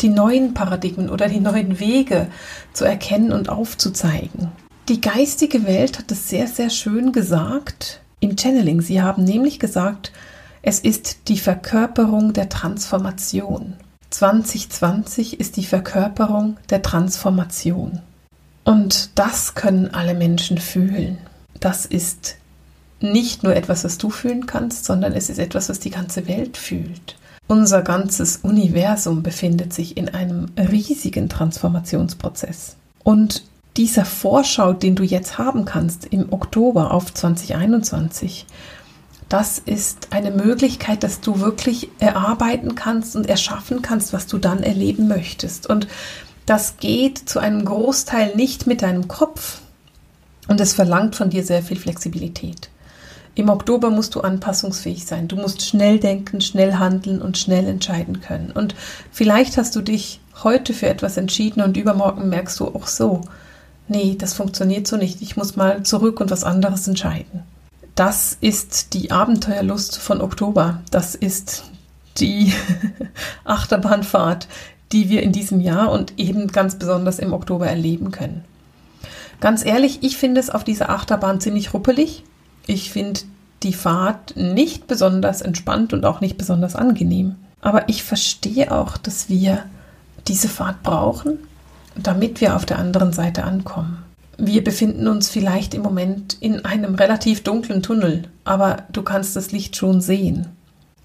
die 0.01 0.09
neuen 0.09 0.55
Paradigmen 0.55 1.11
oder 1.11 1.29
die 1.29 1.41
neuen 1.41 1.81
Wege 1.81 2.29
zu 2.73 2.85
erkennen 2.85 3.33
und 3.33 3.49
aufzuzeigen. 3.49 4.53
Die 4.89 5.01
geistige 5.01 5.67
Welt 5.67 5.99
hat 5.99 6.11
es 6.11 6.29
sehr, 6.29 6.47
sehr 6.47 6.71
schön 6.71 7.13
gesagt 7.13 8.01
im 8.21 8.37
Channeling. 8.37 8.81
Sie 8.81 9.03
haben 9.03 9.25
nämlich 9.25 9.59
gesagt, 9.59 10.13
es 10.63 10.81
ist 10.81 11.29
die 11.29 11.39
Verkörperung 11.39 12.33
der 12.33 12.49
Transformation. 12.49 13.75
2020 14.11 15.41
ist 15.41 15.57
die 15.57 15.65
Verkörperung 15.65 16.57
der 16.71 16.83
Transformation. 16.83 18.01
Und 18.65 19.11
das 19.19 19.55
können 19.55 19.93
alle 19.93 20.15
Menschen 20.15 20.59
fühlen 20.59 21.19
das 21.61 21.87
ist 21.87 22.37
nicht 23.01 23.43
nur 23.43 23.55
etwas, 23.55 23.85
was 23.85 23.99
du 23.99 24.11
fühlen 24.11 24.47
kannst, 24.47 24.85
sondern 24.85 25.13
es 25.13 25.31
ist 25.31 25.39
etwas, 25.39 25.69
was 25.69 25.81
die 25.81 25.91
ganze 25.91 26.27
Welt 26.27 26.57
fühlt. 26.57 27.17
Unser 27.47 27.83
ganzes 27.83 28.39
Universum 28.39 29.23
befindet 29.23 29.73
sich 29.73 29.97
in 29.97 30.09
einem 30.09 30.47
riesigen 30.59 31.29
Transformationsprozess. 31.29 32.77
Und 33.05 33.45
dieser 33.77 34.05
Vorschau, 34.05 34.73
den 34.73 34.97
du 34.97 35.05
jetzt 35.05 35.39
haben 35.39 35.65
kannst 35.65 36.07
im 36.07 36.33
Oktober 36.33 36.93
auf 36.93 37.15
2021, 37.15 38.45
das 39.29 39.59
ist 39.59 40.09
eine 40.11 40.31
Möglichkeit, 40.31 41.03
dass 41.03 41.21
du 41.21 41.41
wirklich 41.41 41.91
erarbeiten 42.01 42.75
kannst 42.75 43.15
und 43.15 43.29
erschaffen 43.29 43.83
kannst, 43.83 44.13
was 44.13 44.27
du 44.27 44.39
dann 44.39 44.63
erleben 44.63 45.07
möchtest. 45.07 45.69
Und 45.69 45.87
das 46.45 46.79
geht 46.79 47.29
zu 47.29 47.39
einem 47.39 47.65
Großteil 47.65 48.35
nicht 48.37 48.67
mit 48.67 48.83
deinem 48.83 49.07
Kopf, 49.07 49.61
und 50.49 50.61
es 50.61 50.73
verlangt 50.73 51.15
von 51.15 51.31
dir 51.31 51.45
sehr 51.45 51.63
viel 51.63 51.79
Flexibilität. 51.79 52.69
Im 53.35 53.51
Oktober 53.51 53.91
musst 53.91 54.17
du 54.17 54.23
anpassungsfähig 54.23 55.07
sein. 55.07 55.29
Du 55.29 55.37
musst 55.37 55.63
schnell 55.63 56.01
denken, 56.01 56.41
schnell 56.41 56.75
handeln 56.75 57.23
und 57.23 57.39
schnell 57.39 57.69
entscheiden 57.69 58.21
können. 58.21 58.51
Und 58.51 58.75
vielleicht 59.13 59.57
hast 59.57 59.77
du 59.77 59.81
dich 59.81 60.19
heute 60.43 60.75
für 60.75 60.89
etwas 60.89 61.17
entschieden 61.17 61.63
und 61.63 61.77
übermorgen 61.77 62.29
merkst 62.29 62.59
du 62.59 62.67
auch 62.67 62.89
so, 62.89 63.21
nee, 63.87 64.17
das 64.19 64.35
funktioniert 64.35 64.89
so 64.89 64.97
nicht. 64.97 65.23
Ich 65.23 65.37
muss 65.37 65.55
mal 65.55 65.85
zurück 65.85 66.21
und 66.21 66.33
was 66.33 66.43
anderes 66.43 66.89
entscheiden. 66.89 67.45
Das 67.95 68.37
ist 68.41 68.95
die 68.95 69.13
Abenteuerlust 69.13 69.99
von 69.99 70.21
Oktober. 70.21 70.83
Das 70.91 71.15
ist 71.15 71.65
die 72.19 72.53
Achterbahnfahrt, 73.45 74.49
die 74.91 75.09
wir 75.11 75.23
in 75.23 75.33
diesem 75.33 75.61
Jahr 75.61 75.93
und 75.93 76.19
eben 76.19 76.49
ganz 76.49 76.77
besonders 76.77 77.19
im 77.19 77.33
Oktober 77.33 77.69
erleben 77.69 78.11
können. 78.11 78.45
Ganz 79.41 79.65
ehrlich, 79.65 80.03
ich 80.03 80.17
finde 80.17 80.41
es 80.41 80.51
auf 80.51 80.65
dieser 80.65 80.91
Achterbahn 80.91 81.41
ziemlich 81.41 81.73
ruppelig. 81.73 82.25
Ich 82.67 82.91
finde 82.91 83.21
die 83.63 83.73
Fahrt 83.73 84.37
nicht 84.37 84.87
besonders 84.87 85.41
entspannt 85.41 85.93
und 85.93 86.05
auch 86.05 86.21
nicht 86.21 86.37
besonders 86.37 86.77
angenehm. 86.77 87.37
Aber 87.61 87.89
ich 87.89 88.03
verstehe 88.03 88.73
auch, 88.73 88.97
dass 88.97 89.29
wir 89.29 89.65
diese 90.27 90.49
Fahrt 90.49 90.83
brauchen, 90.83 91.39
damit 91.97 92.41
wir 92.41 92.55
auf 92.57 92.67
der 92.67 92.79
anderen 92.79 93.13
Seite 93.13 93.45
ankommen. 93.45 94.05
Wir 94.37 94.63
befinden 94.63 95.09
uns 95.09 95.29
vielleicht 95.29 95.75
im 95.75 95.83
Moment 95.83 96.37
in 96.41 96.65
einem 96.65 96.95
relativ 96.95 97.43
dunklen 97.43 97.83
Tunnel, 97.83 98.29
aber 98.45 98.85
du 98.93 99.03
kannst 99.03 99.35
das 99.35 99.51
Licht 99.51 99.77
schon 99.77 100.01
sehen. 100.01 100.47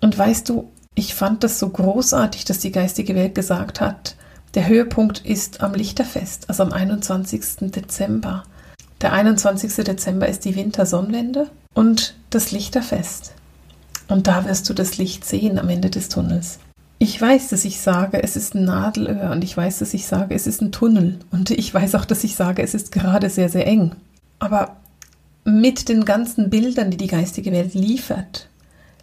Und 0.02 0.16
weißt 0.16 0.50
du, 0.50 0.70
ich 0.94 1.16
fand 1.16 1.44
das 1.44 1.58
so 1.58 1.70
großartig, 1.70 2.46
dass 2.46 2.60
die 2.60 2.72
geistige 2.72 3.16
Welt 3.16 3.34
gesagt 3.34 3.82
hat, 3.82 4.16
Der 4.56 4.68
Höhepunkt 4.68 5.26
ist 5.26 5.62
am 5.62 5.74
Lichterfest, 5.74 6.48
also 6.48 6.62
am 6.62 6.72
21. 6.72 7.72
Dezember. 7.72 8.44
Der 9.02 9.12
21. 9.12 9.84
Dezember 9.84 10.28
ist 10.28 10.46
die 10.46 10.56
Wintersonnenwende 10.56 11.50
und 11.74 12.16
das 12.30 12.52
Lichterfest. 12.52 13.34
Und 14.08 14.28
da 14.28 14.46
wirst 14.46 14.70
du 14.70 14.76
das 14.76 15.00
Licht 15.00 15.26
sehen 15.26 15.58
am 15.58 15.70
Ende 15.70 15.90
des 15.90 16.08
Tunnels. 16.08 16.60
Ich 17.00 17.20
weiß, 17.20 17.50
dass 17.50 17.66
ich 17.66 17.82
sage, 17.82 18.22
es 18.22 18.36
ist 18.36 18.54
ein 18.54 18.66
Nadelöhr 18.66 19.32
und 19.32 19.44
ich 19.44 19.58
weiß, 19.58 19.80
dass 19.80 19.96
ich 19.96 20.06
sage, 20.06 20.36
es 20.36 20.46
ist 20.46 20.62
ein 20.62 20.72
Tunnel 20.72 21.18
und 21.32 21.50
ich 21.50 21.74
weiß 21.74 21.96
auch, 21.96 22.06
dass 22.06 22.24
ich 22.24 22.36
sage, 22.36 22.62
es 22.62 22.76
ist 22.76 22.92
gerade 22.92 23.32
sehr, 23.32 23.50
sehr 23.50 23.66
eng. 23.66 23.96
Aber 24.38 24.78
mit 25.46 25.90
den 25.90 26.06
ganzen 26.06 26.52
Bildern, 26.52 26.92
die 26.92 26.98
die 26.98 27.08
geistige 27.08 27.52
Welt 27.52 27.74
liefert, 27.74 28.48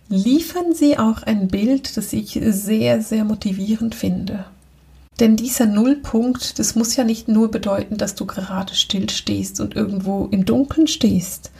liefern 0.08 0.74
sie 0.74 0.96
auch 0.96 1.24
ein 1.24 1.48
Bild, 1.48 1.96
das 1.96 2.12
ich 2.12 2.40
sehr, 2.40 3.02
sehr 3.02 3.24
motivierend 3.24 3.96
finde. 3.96 4.44
Denn 5.20 5.36
dieser 5.36 5.66
Nullpunkt, 5.66 6.58
das 6.58 6.74
muss 6.74 6.96
ja 6.96 7.04
nicht 7.04 7.28
nur 7.28 7.50
bedeuten, 7.50 7.98
dass 7.98 8.14
du 8.14 8.24
gerade 8.24 8.74
still 8.74 9.10
stehst 9.10 9.60
und 9.60 9.76
irgendwo 9.76 10.26
im 10.30 10.46
Dunkeln 10.46 10.86
stehst. 10.86 11.50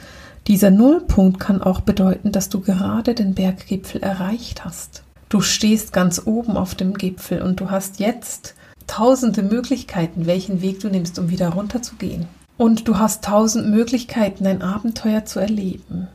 Dieser 0.47 0.71
Nullpunkt 0.71 1.39
kann 1.39 1.61
auch 1.61 1.81
bedeuten, 1.81 2.31
dass 2.31 2.49
du 2.49 2.61
gerade 2.61 3.13
den 3.13 3.35
Berggipfel 3.35 4.01
erreicht 4.01 4.65
hast. 4.65 5.03
Du 5.29 5.41
stehst 5.41 5.93
ganz 5.93 6.23
oben 6.25 6.57
auf 6.57 6.73
dem 6.73 6.95
Gipfel 6.95 7.43
und 7.43 7.59
du 7.59 7.69
hast 7.69 7.99
jetzt 7.99 8.55
tausende 8.87 9.43
Möglichkeiten, 9.43 10.25
welchen 10.25 10.63
Weg 10.63 10.79
du 10.79 10.89
nimmst, 10.89 11.19
um 11.19 11.29
wieder 11.29 11.49
runterzugehen. 11.49 12.25
Und 12.57 12.87
du 12.87 12.97
hast 12.97 13.23
tausend 13.23 13.69
Möglichkeiten, 13.69 14.47
ein 14.47 14.63
Abenteuer 14.63 15.25
zu 15.25 15.39
erleben. 15.39 16.07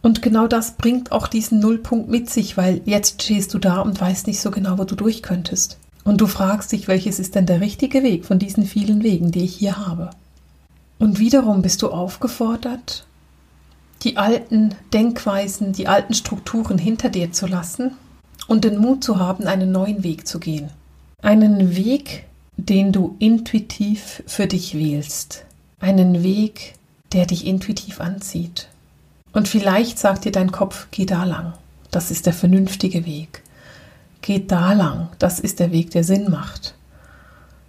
Und 0.00 0.22
genau 0.22 0.46
das 0.46 0.76
bringt 0.76 1.10
auch 1.10 1.26
diesen 1.26 1.58
Nullpunkt 1.58 2.08
mit 2.08 2.30
sich, 2.30 2.56
weil 2.56 2.82
jetzt 2.84 3.22
stehst 3.22 3.52
du 3.52 3.58
da 3.58 3.80
und 3.80 4.00
weißt 4.00 4.28
nicht 4.28 4.40
so 4.40 4.52
genau, 4.52 4.78
wo 4.78 4.84
du 4.84 4.94
durch 4.94 5.22
könntest. 5.22 5.78
Und 6.04 6.20
du 6.20 6.26
fragst 6.26 6.72
dich, 6.72 6.86
welches 6.86 7.18
ist 7.18 7.34
denn 7.34 7.46
der 7.46 7.60
richtige 7.60 8.02
Weg 8.02 8.26
von 8.26 8.38
diesen 8.38 8.66
vielen 8.66 9.02
Wegen, 9.02 9.30
die 9.30 9.44
ich 9.44 9.56
hier 9.56 9.78
habe. 9.86 10.10
Und 10.98 11.18
wiederum 11.18 11.62
bist 11.62 11.82
du 11.82 11.90
aufgefordert, 11.90 13.06
die 14.02 14.16
alten 14.18 14.74
Denkweisen, 14.92 15.72
die 15.72 15.88
alten 15.88 16.14
Strukturen 16.14 16.78
hinter 16.78 17.08
dir 17.08 17.32
zu 17.32 17.46
lassen 17.46 17.92
und 18.46 18.64
den 18.64 18.78
Mut 18.78 19.02
zu 19.02 19.18
haben, 19.18 19.46
einen 19.46 19.72
neuen 19.72 20.04
Weg 20.04 20.26
zu 20.26 20.38
gehen. 20.38 20.68
Einen 21.22 21.74
Weg, 21.74 22.26
den 22.58 22.92
du 22.92 23.16
intuitiv 23.18 24.22
für 24.26 24.46
dich 24.46 24.74
wählst. 24.74 25.44
Einen 25.80 26.22
Weg, 26.22 26.74
der 27.12 27.26
dich 27.26 27.46
intuitiv 27.46 28.00
anzieht. 28.00 28.68
Und 29.32 29.48
vielleicht 29.48 29.98
sagt 29.98 30.26
dir 30.26 30.32
dein 30.32 30.52
Kopf, 30.52 30.86
geh 30.90 31.06
da 31.06 31.24
lang. 31.24 31.54
Das 31.90 32.10
ist 32.10 32.26
der 32.26 32.34
vernünftige 32.34 33.06
Weg. 33.06 33.42
Geh 34.26 34.38
da 34.38 34.72
lang. 34.72 35.10
Das 35.18 35.38
ist 35.38 35.60
der 35.60 35.70
Weg, 35.70 35.90
der 35.90 36.02
Sinn 36.02 36.30
macht. 36.30 36.74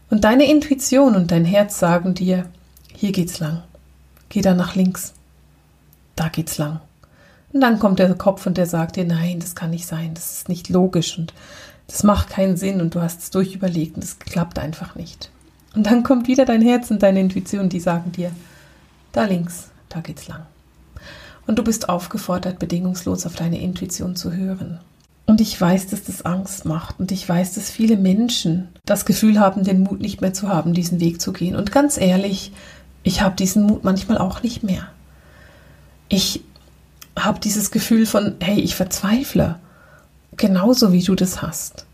Und 0.09 0.24
deine 0.24 0.50
Intuition 0.50 1.13
und 1.13 1.31
dein 1.31 1.43
Herz 1.43 1.79
sagen 1.79 2.13
dir, 2.13 2.45
hier 2.93 3.12
geht's 3.12 3.39
lang. 3.39 3.62
Geh 4.29 4.39
da 4.39 4.53
nach 4.53 4.74
links. 4.74 5.13
Da 6.15 6.29
geht's 6.29 6.57
lang. 6.57 6.79
Und 7.51 7.59
dann 7.59 7.77
kommt 7.77 8.00
der 8.00 8.15
Kopf 8.15 8.45
und 8.45 8.55
der 8.55 8.67
sagt 8.67 8.95
dir, 8.95 9.03
nein, 9.03 9.41
das 9.41 9.53
kann 9.53 9.71
nicht 9.71 9.85
sein, 9.85 10.13
das 10.13 10.31
ist 10.31 10.47
nicht 10.47 10.69
logisch 10.69 11.17
und 11.17 11.33
das 11.88 12.03
macht 12.03 12.29
keinen 12.29 12.55
Sinn 12.55 12.79
und 12.79 12.95
du 12.95 13.01
hast 13.01 13.19
es 13.19 13.31
durchüberlegt 13.31 13.97
und 13.97 14.05
es 14.05 14.19
klappt 14.19 14.57
einfach 14.57 14.95
nicht. 14.95 15.31
Und 15.75 15.88
dann 15.88 16.03
kommt 16.03 16.29
wieder 16.29 16.45
dein 16.45 16.62
Herz 16.62 16.89
und 16.89 17.03
deine 17.03 17.19
Intuition, 17.19 17.67
die 17.67 17.81
sagen 17.81 18.13
dir, 18.13 18.31
da 19.12 19.25
links, 19.25 19.71
da 19.89 20.00
geht's 20.00 20.29
lang. 20.29 20.45
Und 21.47 21.59
du 21.59 21.65
bist 21.65 21.89
aufgefordert, 21.89 22.59
bedingungslos 22.59 23.25
auf 23.25 23.35
deine 23.35 23.59
Intuition 23.59 24.15
zu 24.15 24.31
hören. 24.31 24.79
Und 25.25 25.41
ich 25.41 25.60
weiß, 25.60 25.88
dass 25.88 26.03
das 26.03 26.24
Angst 26.24 26.65
macht. 26.65 27.00
Und 27.00 27.12
ich 27.12 27.27
weiß, 27.27 27.55
dass 27.55 27.70
viele 27.70 27.98
Menschen 27.98 28.70
das 28.86 29.05
Gefühl 29.05 29.39
haben, 29.39 29.63
den 29.63 29.82
Mut 29.82 30.00
nicht 30.00 30.22
mehr 30.22 30.34
zu 30.34 30.50
haben, 30.50 30.74
diesen 30.74 31.00
Weg 31.00 31.20
zu 31.20 31.34
gehen. 31.34 31.55
Und 31.55 31.72
ganz 31.72 31.98
ehrlich, 31.98 32.51
ich 33.03 33.22
habe 33.22 33.36
diesen 33.36 33.63
Mut 33.63 33.84
manchmal 33.84 34.17
auch 34.17 34.44
nicht 34.44 34.63
mehr. 34.63 34.88
Ich 36.10 36.41
habe 37.17 37.39
dieses 37.39 37.72
Gefühl 37.72 38.05
von, 38.05 38.36
hey, 38.39 38.60
ich 38.60 38.75
verzweifle, 38.75 39.60
genauso 40.38 40.91
wie 40.91 41.03
du 41.03 41.15
das 41.15 41.41
hast. 41.41 41.86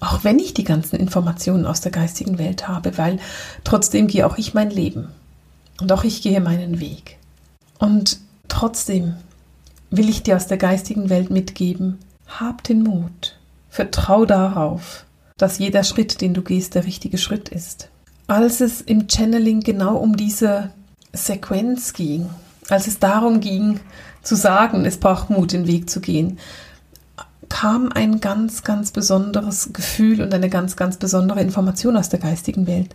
Auch 0.00 0.24
wenn 0.24 0.38
ich 0.38 0.54
die 0.54 0.64
ganzen 0.64 0.96
Informationen 0.96 1.66
aus 1.66 1.80
der 1.80 1.90
geistigen 1.90 2.38
Welt 2.38 2.68
habe, 2.68 2.96
weil 2.96 3.18
trotzdem 3.64 4.06
gehe 4.06 4.26
auch 4.26 4.38
ich 4.38 4.54
mein 4.54 4.70
Leben 4.70 5.08
und 5.80 5.90
auch 5.90 6.04
ich 6.04 6.22
gehe 6.22 6.40
meinen 6.40 6.80
Weg. 6.80 7.18
Und 7.78 8.20
trotzdem 8.46 9.14
will 9.90 10.08
ich 10.08 10.22
dir 10.22 10.36
aus 10.36 10.46
der 10.46 10.58
geistigen 10.58 11.10
Welt 11.10 11.30
mitgeben, 11.30 11.98
hab 12.28 12.62
den 12.64 12.82
Mut, 12.82 13.38
vertrau 13.68 14.24
darauf, 14.24 15.04
dass 15.36 15.58
jeder 15.58 15.84
Schritt, 15.84 16.20
den 16.20 16.34
du 16.34 16.42
gehst, 16.42 16.74
der 16.74 16.84
richtige 16.84 17.18
Schritt 17.18 17.48
ist. 17.48 17.88
Als 18.26 18.60
es 18.60 18.80
im 18.80 19.08
Channeling 19.08 19.60
genau 19.60 19.96
um 19.96 20.16
diese 20.16 20.70
Sequenz 21.12 21.94
ging, 21.94 22.28
als 22.68 22.86
es 22.86 22.98
darum 22.98 23.40
ging, 23.40 23.80
zu 24.22 24.34
sagen, 24.34 24.84
es 24.84 24.98
braucht 24.98 25.30
Mut, 25.30 25.52
den 25.52 25.66
Weg 25.66 25.88
zu 25.88 26.00
gehen, 26.00 26.38
kam 27.48 27.90
ein 27.92 28.20
ganz, 28.20 28.62
ganz 28.62 28.90
besonderes 28.90 29.72
Gefühl 29.72 30.20
und 30.20 30.34
eine 30.34 30.50
ganz, 30.50 30.76
ganz 30.76 30.98
besondere 30.98 31.40
Information 31.40 31.96
aus 31.96 32.10
der 32.10 32.18
geistigen 32.18 32.66
Welt. 32.66 32.94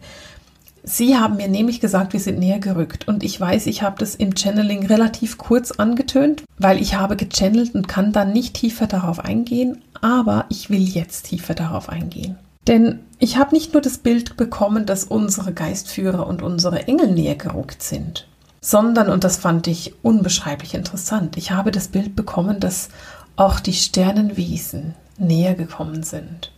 Sie 0.83 1.17
haben 1.17 1.37
mir 1.37 1.47
nämlich 1.47 1.79
gesagt, 1.79 2.13
wir 2.13 2.19
sind 2.19 2.39
näher 2.39 2.59
gerückt. 2.59 3.07
Und 3.07 3.23
ich 3.23 3.39
weiß, 3.39 3.67
ich 3.67 3.81
habe 3.81 3.97
das 3.99 4.15
im 4.15 4.35
Channeling 4.35 4.85
relativ 4.85 5.37
kurz 5.37 5.71
angetönt, 5.71 6.43
weil 6.57 6.81
ich 6.81 6.95
habe 6.95 7.15
gechannelt 7.15 7.73
und 7.73 7.87
kann 7.87 8.11
dann 8.11 8.33
nicht 8.33 8.55
tiefer 8.55 8.87
darauf 8.87 9.19
eingehen. 9.19 9.81
Aber 10.01 10.45
ich 10.49 10.69
will 10.69 10.81
jetzt 10.81 11.27
tiefer 11.27 11.53
darauf 11.53 11.89
eingehen. 11.89 12.37
Denn 12.67 12.99
ich 13.19 13.37
habe 13.37 13.55
nicht 13.55 13.73
nur 13.73 13.81
das 13.81 13.97
Bild 13.97 14.37
bekommen, 14.37 14.85
dass 14.85 15.03
unsere 15.03 15.53
Geistführer 15.53 16.27
und 16.27 16.41
unsere 16.41 16.87
Engel 16.87 17.11
näher 17.11 17.35
gerückt 17.35 17.83
sind 17.83 18.27
sondern, 18.63 19.09
und 19.09 19.25
das 19.25 19.37
fand 19.37 19.67
ich 19.67 19.93
unbeschreiblich 20.03 20.73
interessant, 20.73 21.35
ich 21.35 21.51
habe 21.51 21.69
das 21.69 21.89
Bild 21.89 22.15
bekommen, 22.15 22.61
dass 22.61 22.87
auch 23.35 23.59
die 23.59 23.73
Sternenwesen 23.73 24.95
näher 25.17 25.53
gekommen 25.53 26.03
sind. 26.03 26.52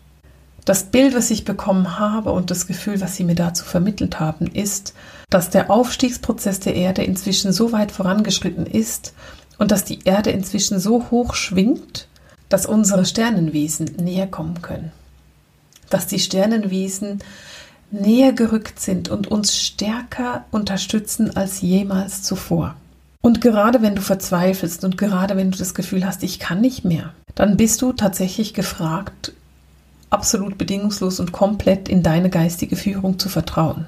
Das 0.65 0.85
Bild, 0.85 1.15
was 1.15 1.29
ich 1.29 1.45
bekommen 1.45 1.99
habe 1.99 2.31
und 2.31 2.49
das 2.49 2.65
Gefühl, 2.65 2.99
was 2.99 3.15
Sie 3.15 3.23
mir 3.23 3.35
dazu 3.35 3.63
vermittelt 3.63 4.19
haben, 4.19 4.47
ist, 4.47 4.95
dass 5.29 5.51
der 5.51 5.69
Aufstiegsprozess 5.69 6.59
der 6.59 6.75
Erde 6.75 7.03
inzwischen 7.03 7.53
so 7.53 7.71
weit 7.71 7.91
vorangeschritten 7.91 8.65
ist 8.65 9.13
und 9.59 9.71
dass 9.71 9.83
die 9.85 9.99
Erde 10.05 10.31
inzwischen 10.31 10.79
so 10.79 11.11
hoch 11.11 11.35
schwingt, 11.35 12.07
dass 12.49 12.65
unsere 12.65 13.05
Sternenwesen 13.05 13.85
näher 14.01 14.27
kommen 14.27 14.63
können. 14.63 14.91
Dass 15.91 16.07
die 16.07 16.19
Sternenwesen 16.19 17.19
näher 17.91 18.33
gerückt 18.33 18.79
sind 18.79 19.09
und 19.09 19.27
uns 19.27 19.57
stärker 19.57 20.45
unterstützen 20.49 21.37
als 21.37 21.61
jemals 21.61 22.23
zuvor. 22.23 22.75
Und 23.21 23.41
gerade 23.41 23.81
wenn 23.81 23.95
du 23.95 24.01
verzweifelst 24.01 24.83
und 24.83 24.97
gerade 24.97 25.37
wenn 25.37 25.51
du 25.51 25.57
das 25.57 25.73
Gefühl 25.73 26.05
hast, 26.05 26.23
ich 26.23 26.39
kann 26.39 26.61
nicht 26.61 26.85
mehr, 26.85 27.13
dann 27.35 27.57
bist 27.57 27.81
du 27.81 27.93
tatsächlich 27.93 28.53
gefragt, 28.53 29.33
absolut 30.09 30.57
bedingungslos 30.57 31.19
und 31.19 31.31
komplett 31.31 31.89
in 31.89 32.03
deine 32.03 32.29
geistige 32.29 32.75
Führung 32.75 33.19
zu 33.19 33.29
vertrauen. 33.29 33.85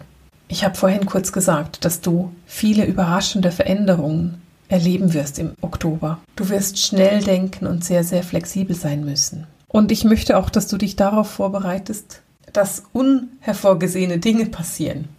Ich 0.47 0.63
habe 0.63 0.75
vorhin 0.75 1.05
kurz 1.05 1.31
gesagt, 1.31 1.83
dass 1.83 2.01
du 2.01 2.31
viele 2.45 2.85
überraschende 2.85 3.51
Veränderungen 3.51 4.41
erleben 4.69 5.13
wirst 5.13 5.39
im 5.39 5.53
Oktober. 5.61 6.19
Du 6.35 6.49
wirst 6.49 6.79
schnell 6.79 7.21
denken 7.23 7.67
und 7.67 7.83
sehr, 7.83 8.03
sehr 8.03 8.23
flexibel 8.23 8.75
sein 8.75 9.03
müssen. 9.03 9.47
Und 9.67 9.91
ich 9.91 10.03
möchte 10.03 10.37
auch, 10.37 10.49
dass 10.49 10.67
du 10.67 10.77
dich 10.77 10.95
darauf 10.95 11.29
vorbereitest, 11.29 12.21
dass 12.53 12.83
unhervorgesehene 12.93 14.19
Dinge 14.19 14.45
passieren. 14.45 15.09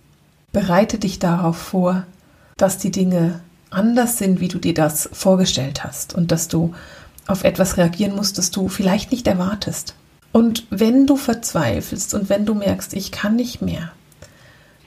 Bereite 0.53 0.99
dich 0.99 1.19
darauf 1.19 1.57
vor, 1.57 2.05
dass 2.57 2.79
die 2.79 2.91
Dinge 2.91 3.41
anders 3.71 4.17
sind, 4.19 4.41
wie 4.41 4.49
du 4.49 4.59
dir 4.59 4.75
das 4.75 5.09
vorgestellt 5.13 5.85
hast 5.85 6.15
und 6.15 6.33
dass 6.33 6.49
du 6.49 6.75
auf 7.27 7.45
etwas 7.45 7.77
reagieren 7.77 8.17
musst, 8.17 8.39
das 8.39 8.51
du 8.51 8.69
vielleicht 8.69 9.13
nicht 9.13 9.27
erwartest. 9.27 9.95
Und 10.39 10.69
wenn 10.71 11.09
du 11.09 11.17
verzweifelst 11.17 12.15
und 12.15 12.29
wenn 12.29 12.47
du 12.47 12.55
merkst, 12.55 12.95
ich 12.95 13.11
kann 13.11 13.35
nicht 13.35 13.61
mehr, 13.61 13.91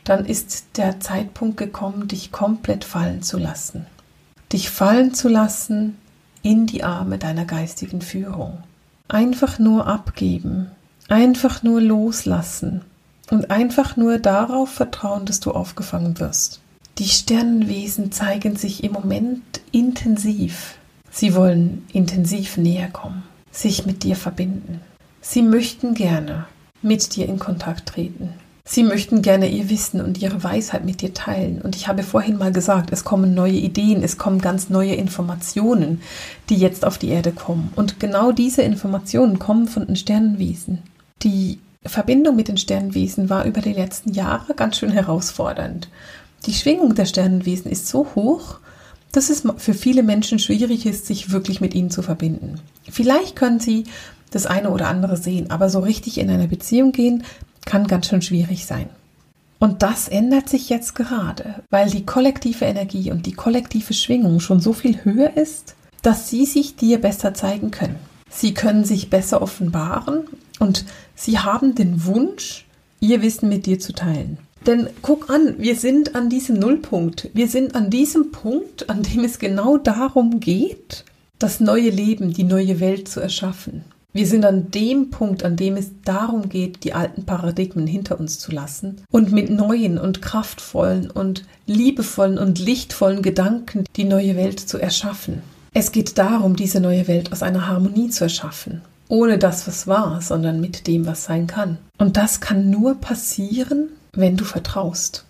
dann 0.05 0.23
ist 0.23 0.77
der 0.77 1.01
Zeitpunkt 1.01 1.57
gekommen, 1.57 2.07
dich 2.07 2.31
komplett 2.31 2.85
fallen 2.85 3.21
zu 3.21 3.37
lassen. 3.37 3.85
Dich 4.53 4.69
fallen 4.69 5.13
zu 5.13 5.27
lassen 5.27 5.97
in 6.41 6.67
die 6.67 6.85
Arme 6.85 7.17
deiner 7.17 7.43
geistigen 7.43 8.01
Führung. 8.01 8.63
Einfach 9.09 9.59
nur 9.59 9.87
abgeben, 9.87 10.71
Einfach 11.11 11.61
nur 11.61 11.81
loslassen 11.81 12.83
und 13.29 13.51
einfach 13.51 13.97
nur 13.97 14.17
darauf 14.17 14.69
vertrauen, 14.69 15.25
dass 15.25 15.41
du 15.41 15.51
aufgefangen 15.51 16.21
wirst. 16.21 16.61
Die 16.99 17.09
Sternenwesen 17.09 18.13
zeigen 18.13 18.55
sich 18.55 18.85
im 18.85 18.93
Moment 18.93 19.59
intensiv. 19.73 20.75
Sie 21.11 21.35
wollen 21.35 21.85
intensiv 21.91 22.55
näher 22.55 22.87
kommen, 22.87 23.23
sich 23.51 23.85
mit 23.85 24.03
dir 24.03 24.15
verbinden. 24.15 24.79
Sie 25.21 25.41
möchten 25.41 25.93
gerne 25.93 26.45
mit 26.81 27.15
dir 27.15 27.27
in 27.27 27.39
Kontakt 27.39 27.89
treten. 27.89 28.33
Sie 28.63 28.83
möchten 28.83 29.21
gerne 29.21 29.49
ihr 29.49 29.69
Wissen 29.69 30.01
und 30.01 30.21
ihre 30.21 30.43
Weisheit 30.43 30.85
mit 30.85 31.01
dir 31.01 31.13
teilen. 31.13 31.61
Und 31.61 31.75
ich 31.75 31.87
habe 31.87 32.03
vorhin 32.03 32.37
mal 32.37 32.51
gesagt, 32.51 32.91
es 32.91 33.03
kommen 33.03 33.33
neue 33.33 33.53
Ideen, 33.53 34.03
es 34.03 34.17
kommen 34.17 34.39
ganz 34.39 34.69
neue 34.69 34.95
Informationen, 34.95 36.01
die 36.49 36.55
jetzt 36.55 36.85
auf 36.85 36.97
die 36.97 37.09
Erde 37.09 37.31
kommen. 37.31 37.71
Und 37.75 37.99
genau 37.99 38.31
diese 38.31 38.61
Informationen 38.61 39.39
kommen 39.39 39.67
von 39.67 39.87
den 39.87 39.95
Sternenwesen 39.95 40.79
die 41.23 41.59
Verbindung 41.85 42.35
mit 42.35 42.47
den 42.47 42.57
Sternenwesen 42.57 43.29
war 43.29 43.45
über 43.45 43.61
die 43.61 43.73
letzten 43.73 44.13
Jahre 44.13 44.53
ganz 44.53 44.77
schön 44.77 44.91
herausfordernd. 44.91 45.89
Die 46.45 46.53
Schwingung 46.53 46.95
der 46.95 47.05
Sternenwesen 47.05 47.71
ist 47.71 47.87
so 47.87 48.07
hoch, 48.15 48.59
dass 49.11 49.29
es 49.29 49.43
für 49.57 49.73
viele 49.73 50.03
Menschen 50.03 50.39
schwierig 50.39 50.85
ist, 50.85 51.05
sich 51.05 51.31
wirklich 51.31 51.59
mit 51.59 51.73
ihnen 51.73 51.91
zu 51.91 52.01
verbinden. 52.01 52.59
Vielleicht 52.89 53.35
können 53.35 53.59
sie 53.59 53.85
das 54.31 54.47
eine 54.47 54.71
oder 54.71 54.87
andere 54.87 55.17
sehen, 55.17 55.51
aber 55.51 55.69
so 55.69 55.79
richtig 55.79 56.17
in 56.17 56.29
einer 56.29 56.47
Beziehung 56.47 56.91
gehen 56.91 57.23
kann 57.65 57.87
ganz 57.87 58.07
schön 58.07 58.21
schwierig 58.21 58.65
sein. 58.65 58.89
Und 59.59 59.83
das 59.83 60.07
ändert 60.07 60.49
sich 60.49 60.69
jetzt 60.69 60.95
gerade, 60.95 61.63
weil 61.69 61.89
die 61.89 62.03
kollektive 62.03 62.65
Energie 62.65 63.11
und 63.11 63.27
die 63.27 63.33
kollektive 63.33 63.93
Schwingung 63.93 64.39
schon 64.39 64.59
so 64.59 64.73
viel 64.73 65.05
höher 65.05 65.37
ist, 65.37 65.75
dass 66.01 66.29
sie 66.29 66.47
sich 66.47 66.75
dir 66.75 66.99
besser 66.99 67.35
zeigen 67.35 67.69
können. 67.69 67.97
Sie 68.27 68.55
können 68.55 68.85
sich 68.85 69.11
besser 69.11 69.41
offenbaren 69.41 70.21
und 70.59 70.85
sie 71.13 71.37
haben 71.37 71.75
den 71.75 72.05
Wunsch, 72.05 72.65
ihr 72.99 73.21
Wissen 73.21 73.49
mit 73.49 73.67
dir 73.67 73.77
zu 73.79 73.93
teilen. 73.93 74.39
Denn 74.65 74.89
guck 75.01 75.29
an, 75.29 75.55
wir 75.57 75.75
sind 75.75 76.15
an 76.15 76.29
diesem 76.29 76.57
Nullpunkt. 76.57 77.29
Wir 77.33 77.47
sind 77.47 77.75
an 77.75 77.89
diesem 77.89 78.31
Punkt, 78.31 78.89
an 78.89 79.03
dem 79.03 79.23
es 79.23 79.39
genau 79.39 79.77
darum 79.77 80.39
geht, 80.39 81.03
das 81.39 81.59
neue 81.59 81.89
Leben, 81.89 82.33
die 82.33 82.43
neue 82.43 82.79
Welt 82.79 83.07
zu 83.07 83.19
erschaffen. 83.19 83.83
Wir 84.13 84.27
sind 84.27 84.43
an 84.43 84.71
dem 84.71 85.09
Punkt, 85.09 85.43
an 85.45 85.55
dem 85.55 85.77
es 85.77 85.91
darum 86.03 86.49
geht, 86.49 86.83
die 86.83 86.93
alten 86.93 87.25
Paradigmen 87.25 87.87
hinter 87.87 88.19
uns 88.19 88.39
zu 88.39 88.51
lassen 88.51 88.97
und 89.09 89.31
mit 89.31 89.49
neuen 89.49 89.97
und 89.97 90.21
kraftvollen 90.21 91.09
und 91.09 91.45
liebevollen 91.65 92.37
und 92.37 92.59
lichtvollen 92.59 93.21
Gedanken 93.21 93.85
die 93.95 94.03
neue 94.03 94.35
Welt 94.35 94.59
zu 94.59 94.77
erschaffen. 94.77 95.41
Es 95.73 95.93
geht 95.93 96.17
darum, 96.17 96.57
diese 96.57 96.81
neue 96.81 97.07
Welt 97.07 97.31
aus 97.31 97.41
einer 97.41 97.67
Harmonie 97.67 98.09
zu 98.09 98.25
erschaffen. 98.25 98.81
Ohne 99.07 99.37
das, 99.37 99.65
was 99.65 99.87
war, 99.87 100.21
sondern 100.21 100.59
mit 100.59 100.87
dem, 100.87 101.05
was 101.05 101.23
sein 101.23 101.47
kann. 101.47 101.77
Und 101.97 102.17
das 102.17 102.41
kann 102.41 102.69
nur 102.69 102.95
passieren, 102.95 103.87
wenn 104.11 104.35
du 104.35 104.43
vertraust. 104.43 105.23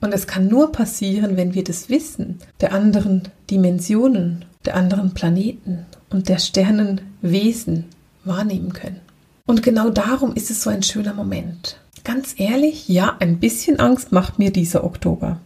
Und 0.00 0.14
es 0.14 0.26
kann 0.26 0.46
nur 0.46 0.72
passieren, 0.72 1.36
wenn 1.36 1.52
wir 1.52 1.64
das 1.64 1.90
Wissen 1.90 2.38
der 2.62 2.72
anderen 2.72 3.28
Dimensionen, 3.50 4.46
der 4.64 4.76
anderen 4.76 5.12
Planeten 5.12 5.84
und 6.08 6.30
der 6.30 6.38
Sternenwesen 6.38 7.84
wahrnehmen 8.28 8.72
können. 8.72 9.00
Und 9.46 9.62
genau 9.62 9.90
darum 9.90 10.34
ist 10.34 10.50
es 10.50 10.62
so 10.62 10.70
ein 10.70 10.82
schöner 10.82 11.14
Moment. 11.14 11.78
Ganz 12.04 12.34
ehrlich, 12.36 12.88
ja, 12.88 13.16
ein 13.18 13.40
bisschen 13.40 13.80
Angst 13.80 14.12
macht 14.12 14.38
mir 14.38 14.52
dieser 14.52 14.84
Oktober. 14.84 15.40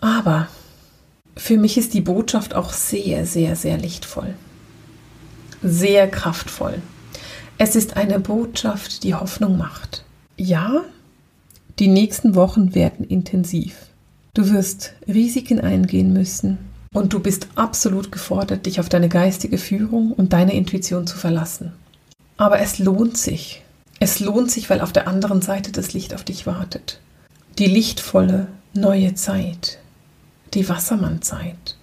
Aber 0.00 0.48
für 1.36 1.58
mich 1.58 1.76
ist 1.76 1.92
die 1.92 2.00
Botschaft 2.00 2.54
auch 2.54 2.72
sehr, 2.72 3.26
sehr, 3.26 3.56
sehr 3.56 3.76
lichtvoll. 3.76 4.34
Sehr 5.62 6.08
kraftvoll. 6.08 6.80
Es 7.58 7.76
ist 7.76 7.96
eine 7.96 8.20
Botschaft, 8.20 9.02
die 9.02 9.14
Hoffnung 9.14 9.58
macht. 9.58 10.04
Ja, 10.36 10.84
die 11.78 11.88
nächsten 11.88 12.34
Wochen 12.34 12.74
werden 12.74 13.04
intensiv. 13.06 13.74
Du 14.32 14.50
wirst 14.50 14.94
Risiken 15.06 15.60
eingehen 15.60 16.12
müssen 16.12 16.69
und 16.92 17.12
du 17.12 17.20
bist 17.20 17.46
absolut 17.54 18.10
gefordert, 18.10 18.66
dich 18.66 18.80
auf 18.80 18.88
deine 18.88 19.08
geistige 19.08 19.58
Führung 19.58 20.12
und 20.12 20.32
deine 20.32 20.54
Intuition 20.54 21.06
zu 21.06 21.16
verlassen. 21.16 21.72
Aber 22.36 22.60
es 22.60 22.78
lohnt 22.78 23.16
sich. 23.16 23.62
Es 24.00 24.18
lohnt 24.18 24.50
sich, 24.50 24.70
weil 24.70 24.80
auf 24.80 24.92
der 24.92 25.06
anderen 25.06 25.42
Seite 25.42 25.72
das 25.72 25.92
Licht 25.92 26.14
auf 26.14 26.24
dich 26.24 26.46
wartet. 26.46 27.00
Die 27.58 27.66
lichtvolle 27.66 28.48
neue 28.72 29.14
Zeit, 29.14 29.78
die 30.54 30.68
Wassermannzeit. 30.68 31.76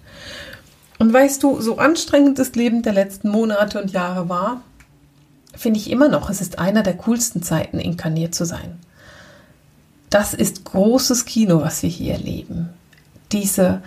Und 0.98 1.12
weißt 1.12 1.42
du, 1.42 1.60
so 1.60 1.78
anstrengend 1.78 2.38
das 2.38 2.54
Leben 2.54 2.82
der 2.82 2.92
letzten 2.92 3.28
Monate 3.28 3.80
und 3.80 3.92
Jahre 3.92 4.28
war, 4.28 4.62
finde 5.54 5.78
ich 5.78 5.90
immer 5.90 6.08
noch, 6.08 6.28
es 6.28 6.40
ist 6.40 6.58
einer 6.58 6.82
der 6.82 6.96
coolsten 6.96 7.42
Zeiten, 7.42 7.78
inkarniert 7.78 8.34
zu 8.34 8.44
sein. 8.44 8.78
Das 10.10 10.34
ist 10.34 10.64
großes 10.64 11.24
Kino, 11.24 11.60
was 11.60 11.82
wir 11.82 11.90
hier 11.90 12.14
erleben. 12.14 12.70
Diese 13.30 13.82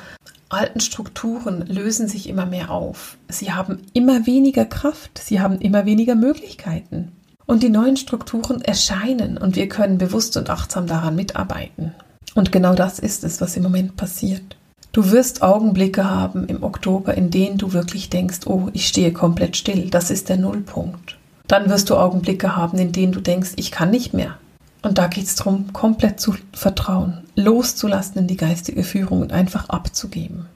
alten 0.53 0.79
Strukturen 0.79 1.65
lösen 1.67 2.07
sich 2.07 2.27
immer 2.27 2.45
mehr 2.45 2.71
auf. 2.71 3.17
Sie 3.29 3.53
haben 3.53 3.79
immer 3.93 4.25
weniger 4.25 4.65
Kraft, 4.65 5.17
sie 5.17 5.39
haben 5.39 5.59
immer 5.59 5.85
weniger 5.85 6.15
Möglichkeiten. 6.15 7.11
Und 7.45 7.63
die 7.63 7.69
neuen 7.69 7.97
Strukturen 7.97 8.61
erscheinen 8.61 9.37
und 9.37 9.55
wir 9.55 9.67
können 9.67 9.97
bewusst 9.97 10.37
und 10.37 10.49
achtsam 10.49 10.87
daran 10.87 11.15
mitarbeiten. 11.15 11.93
Und 12.33 12.51
genau 12.51 12.75
das 12.75 12.99
ist 12.99 13.23
es, 13.23 13.41
was 13.41 13.57
im 13.57 13.63
Moment 13.63 13.97
passiert. 13.97 14.55
Du 14.93 15.11
wirst 15.11 15.41
Augenblicke 15.41 16.09
haben 16.09 16.47
im 16.47 16.63
Oktober, 16.63 17.13
in 17.15 17.29
denen 17.29 17.57
du 17.57 17.73
wirklich 17.73 18.09
denkst, 18.09 18.39
oh, 18.45 18.69
ich 18.73 18.87
stehe 18.87 19.13
komplett 19.13 19.55
still, 19.55 19.89
das 19.89 20.11
ist 20.11 20.27
der 20.27 20.37
Nullpunkt. 20.37 21.17
Dann 21.47 21.69
wirst 21.69 21.89
du 21.89 21.95
Augenblicke 21.95 22.55
haben, 22.55 22.77
in 22.77 22.91
denen 22.91 23.13
du 23.13 23.21
denkst, 23.21 23.51
ich 23.55 23.71
kann 23.71 23.89
nicht 23.89 24.13
mehr. 24.13 24.37
Und 24.81 24.97
da 24.97 25.07
geht 25.07 25.25
es 25.25 25.35
darum, 25.35 25.71
komplett 25.73 26.19
zu 26.19 26.35
vertrauen, 26.53 27.19
loszulassen 27.35 28.19
in 28.19 28.27
die 28.27 28.37
geistige 28.37 28.83
Führung 28.83 29.21
und 29.21 29.31
einfach 29.31 29.69
abzugeben. 29.69 30.47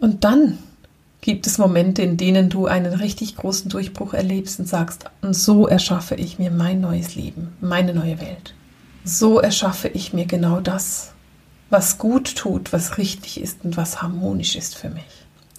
Und 0.00 0.24
dann 0.24 0.58
gibt 1.20 1.46
es 1.46 1.58
Momente, 1.58 2.02
in 2.02 2.16
denen 2.16 2.50
du 2.50 2.66
einen 2.66 2.92
richtig 2.92 3.36
großen 3.36 3.70
Durchbruch 3.70 4.14
erlebst 4.14 4.58
und 4.58 4.68
sagst, 4.68 5.06
und 5.22 5.34
so 5.34 5.66
erschaffe 5.66 6.14
ich 6.14 6.38
mir 6.38 6.50
mein 6.50 6.80
neues 6.80 7.14
Leben, 7.14 7.52
meine 7.60 7.94
neue 7.94 8.20
Welt. 8.20 8.54
So 9.04 9.38
erschaffe 9.38 9.88
ich 9.88 10.12
mir 10.12 10.26
genau 10.26 10.60
das, 10.60 11.12
was 11.70 11.98
gut 11.98 12.36
tut, 12.36 12.72
was 12.72 12.98
richtig 12.98 13.40
ist 13.40 13.64
und 13.64 13.76
was 13.76 14.02
harmonisch 14.02 14.56
ist 14.56 14.76
für 14.76 14.90
mich. 14.90 15.04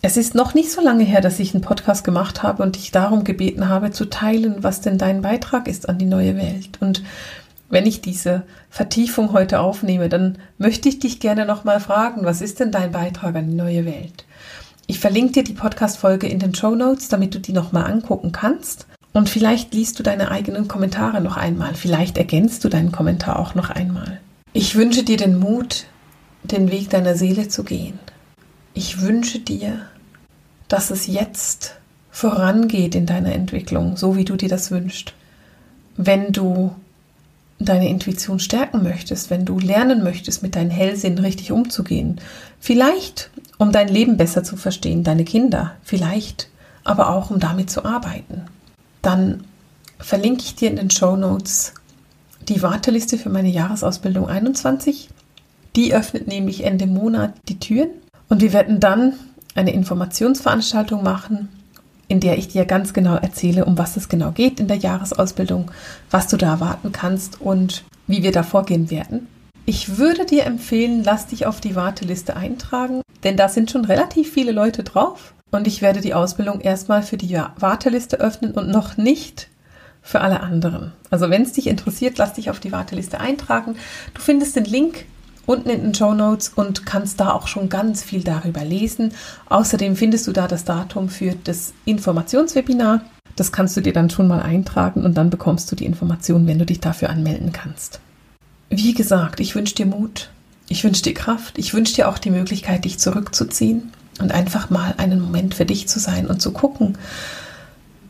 Es 0.02 0.18
ist 0.18 0.36
noch 0.36 0.54
nicht 0.54 0.72
so 0.72 0.82
lange 0.82 1.04
her, 1.04 1.22
dass 1.22 1.40
ich 1.40 1.56
einen 1.56 1.64
Podcast 1.64 2.04
gemacht 2.04 2.44
habe 2.44 2.62
und 2.62 2.76
dich 2.76 2.92
darum 2.92 3.24
gebeten 3.24 3.70
habe, 3.70 3.90
zu 3.90 4.06
teilen, 4.06 4.58
was 4.60 4.82
denn 4.82 5.00
dein 5.00 5.24
Beitrag 5.24 5.68
ist 5.68 5.90
an 5.90 5.98
die 5.98 6.06
neue 6.06 6.38
Welt. 6.38 6.78
Und 6.80 7.02
wenn 7.70 7.86
ich 7.86 8.02
diese 8.02 8.44
Vertiefung 8.70 9.32
heute 9.32 9.60
aufnehme, 9.60 10.10
dann 10.10 10.38
möchte 10.58 10.90
ich 10.90 11.00
dich 11.00 11.20
gerne 11.20 11.46
nochmal 11.46 11.80
fragen, 11.80 12.26
was 12.26 12.42
ist 12.42 12.60
denn 12.60 12.72
dein 12.72 12.92
Beitrag 12.92 13.36
an 13.36 13.50
die 13.50 13.56
neue 13.56 13.86
Welt? 13.86 14.26
Ich 14.88 15.00
verlinke 15.00 15.34
dir 15.34 15.44
die 15.44 15.54
Podcast-Folge 15.54 16.28
in 16.28 16.40
den 16.40 16.54
Show 16.54 16.76
Notes, 16.76 17.08
damit 17.08 17.34
du 17.34 17.40
die 17.40 17.54
nochmal 17.54 17.92
angucken 17.92 18.32
kannst. 18.32 18.86
Und 19.14 19.30
vielleicht 19.30 19.74
liest 19.74 19.98
du 19.98 20.04
deine 20.04 20.30
eigenen 20.30 20.68
Kommentare 20.68 21.22
noch 21.22 21.38
einmal. 21.38 21.74
Vielleicht 21.74 22.18
ergänzt 22.18 22.64
du 22.64 22.70
deinen 22.70 22.92
Kommentar 22.92 23.40
auch 23.40 23.56
noch 23.56 23.72
einmal. 23.72 24.20
Ich 24.54 24.76
wünsche 24.76 25.04
dir 25.04 25.18
den 25.18 25.40
Mut, 25.40 25.86
den 26.44 26.70
Weg 26.70 26.92
deiner 26.92 27.16
Seele 27.16 27.48
zu 27.48 27.64
gehen. 27.64 27.98
Ich 28.74 29.02
wünsche 29.02 29.40
dir, 29.40 29.80
dass 30.68 30.92
es 30.92 31.08
jetzt 31.08 31.78
vorangeht 32.12 32.94
in 32.94 33.06
deiner 33.06 33.34
Entwicklung, 33.34 33.98
so 33.98 34.16
wie 34.16 34.26
du 34.26 34.36
dir 34.36 34.50
das 34.50 34.70
wünschst. 34.70 35.14
Wenn 35.98 36.32
du 36.32 36.76
deine 37.60 37.90
Intuition 37.90 38.40
stärken 38.40 38.84
möchtest, 38.84 39.30
wenn 39.30 39.46
du 39.46 39.60
lernen 39.60 40.04
möchtest, 40.04 40.44
mit 40.44 40.56
deinem 40.56 40.70
Hellsinn 40.70 41.18
richtig 41.18 41.52
umzugehen, 41.52 42.20
vielleicht 42.60 43.30
um 43.58 43.72
dein 43.72 43.88
Leben 43.88 44.18
besser 44.18 44.44
zu 44.44 44.58
verstehen, 44.58 45.04
deine 45.04 45.24
Kinder, 45.24 45.72
vielleicht 45.84 46.50
aber 46.84 47.10
auch 47.10 47.30
um 47.30 47.40
damit 47.40 47.70
zu 47.70 47.86
arbeiten, 47.86 48.42
dann 49.02 49.44
verlinke 50.00 50.44
ich 50.44 50.56
dir 50.56 50.70
in 50.70 50.76
den 50.76 50.92
Show 50.92 51.16
Notes 51.16 51.74
die 52.48 52.62
Warteliste 52.62 53.18
für 53.18 53.30
meine 53.30 53.50
Jahresausbildung 53.50 54.28
21. 54.28 55.10
Die 55.76 55.94
öffnet 55.94 56.28
nämlich 56.28 56.64
Ende 56.64 56.86
Monat 56.86 57.34
die 57.50 57.60
Türen. 57.60 57.90
Und 58.30 58.42
wir 58.42 58.54
werden 58.54 58.80
dann 58.80 59.14
eine 59.56 59.74
Informationsveranstaltung 59.74 61.04
machen 61.04 61.50
in 62.08 62.20
der 62.20 62.38
ich 62.38 62.48
dir 62.48 62.66
ganz 62.66 62.94
genau 62.94 63.16
erzähle, 63.16 63.66
um 63.66 63.78
was 63.78 63.98
es 63.98 64.10
genau 64.10 64.32
geht 64.32 64.60
in 64.60 64.68
der 64.68 64.78
Jahresausbildung, 64.78 65.72
was 66.12 66.28
du 66.28 66.38
da 66.38 66.52
erwarten 66.52 66.92
kannst 66.92 67.42
und 67.42 67.84
wie 68.08 68.24
wir 68.24 68.32
da 68.32 68.44
vorgehen 68.44 68.90
werden. 68.92 69.28
Ich 69.66 69.98
würde 69.98 70.26
dir 70.26 70.46
empfehlen, 70.46 71.04
lass 71.04 71.28
dich 71.28 71.48
auf 71.48 71.60
die 71.60 71.76
Warteliste 71.76 72.36
eintragen, 72.36 73.02
denn 73.24 73.36
da 73.36 73.50
sind 73.50 73.72
schon 73.72 73.86
relativ 73.86 74.32
viele 74.32 74.52
Leute 74.52 74.84
drauf 74.84 75.34
und 75.52 75.66
ich 75.66 75.82
werde 75.82 76.02
die 76.02 76.14
Ausbildung 76.14 76.62
erstmal 76.62 77.02
für 77.02 77.18
die 77.18 77.40
Warteliste 77.58 78.20
öffnen 78.20 78.52
und 78.52 78.70
noch 78.70 78.98
nicht 78.98 79.50
für 80.04 80.22
alle 80.22 80.42
anderen. 80.42 80.92
Also 81.10 81.32
wenn 81.32 81.42
es 81.42 81.54
dich 81.54 81.66
interessiert, 81.66 82.20
lass 82.20 82.34
dich 82.34 82.52
auf 82.52 82.60
die 82.60 82.72
Warteliste 82.72 83.20
eintragen. 83.20 83.76
Du 84.14 84.22
findest 84.22 84.56
den 84.56 84.66
Link 84.66 85.06
unten 85.46 85.70
in 85.70 85.82
den 85.82 85.96
Show 85.96 86.14
Notes 86.14 86.52
und 86.56 86.86
kannst 86.86 87.20
da 87.20 87.32
auch 87.32 87.48
schon 87.48 87.70
ganz 87.70 88.04
viel 88.04 88.24
darüber 88.24 88.64
lesen. 88.64 89.12
Außerdem 89.50 89.96
findest 89.96 90.28
du 90.28 90.32
da 90.32 90.48
das 90.48 90.66
Datum 90.66 91.10
für 91.10 91.36
das 91.44 91.74
Informationswebinar. 91.86 93.02
Das 93.36 93.52
kannst 93.52 93.76
du 93.76 93.82
dir 93.82 93.94
dann 93.94 94.10
schon 94.10 94.28
mal 94.28 94.42
eintragen 94.42 95.04
und 95.04 95.16
dann 95.16 95.30
bekommst 95.30 95.72
du 95.72 95.76
die 95.76 95.86
Informationen, 95.86 96.48
wenn 96.48 96.60
du 96.60 96.66
dich 96.66 96.80
dafür 96.80 97.10
anmelden 97.10 97.52
kannst. 97.52 98.00
Wie 98.70 98.94
gesagt, 98.94 99.40
ich 99.40 99.56
wünsche 99.56 99.76
dir 99.76 99.86
Mut, 99.86 100.30
ich 100.68 100.84
wünsche 100.84 101.04
dir 101.04 101.14
Kraft, 101.14 101.58
ich 101.58 101.74
wünsche 101.74 101.96
dir 101.96 102.10
auch 102.10 102.18
die 102.18 102.32
Möglichkeit, 102.32 102.86
dich 102.86 102.98
zurückzuziehen 102.98 103.92
und 104.20 104.32
einfach 104.32 104.70
mal 104.70 104.96
einen 104.98 105.20
Moment 105.20 105.54
für 105.54 105.66
dich 105.66 105.88
zu 105.88 106.00
sein 106.00 106.28
und 106.28 106.42
zu 106.42 106.52
gucken, 106.52 106.98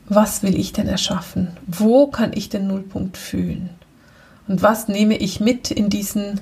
was 0.07 0.43
will 0.43 0.57
ich 0.57 0.71
denn 0.71 0.87
erschaffen? 0.87 1.49
Wo 1.65 2.07
kann 2.07 2.31
ich 2.33 2.49
den 2.49 2.67
Nullpunkt 2.67 3.17
fühlen? 3.17 3.71
Und 4.47 4.61
was 4.61 4.87
nehme 4.87 5.17
ich 5.17 5.39
mit 5.39 5.71
in 5.71 5.89
diesen 5.89 6.39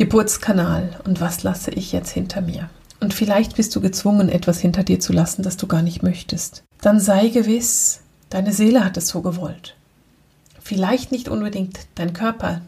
Geburtskanal 0.00 0.98
und 1.04 1.20
was 1.20 1.42
lasse 1.42 1.70
ich 1.72 1.92
jetzt 1.92 2.08
hinter 2.08 2.40
mir? 2.40 2.70
Und 3.00 3.12
vielleicht 3.12 3.56
bist 3.56 3.76
du 3.76 3.82
gezwungen, 3.82 4.30
etwas 4.30 4.58
hinter 4.58 4.82
dir 4.82 4.98
zu 4.98 5.12
lassen, 5.12 5.42
das 5.42 5.58
du 5.58 5.66
gar 5.66 5.82
nicht 5.82 6.02
möchtest. 6.02 6.62
Dann 6.80 7.00
sei 7.00 7.28
gewiss, 7.28 8.00
deine 8.30 8.54
Seele 8.54 8.82
hat 8.82 8.96
es 8.96 9.08
so 9.08 9.20
gewollt. 9.20 9.76
Vielleicht 10.58 11.12
nicht 11.12 11.28
unbedingt 11.28 11.80
dein 11.96 12.14
Körper, 12.14 12.62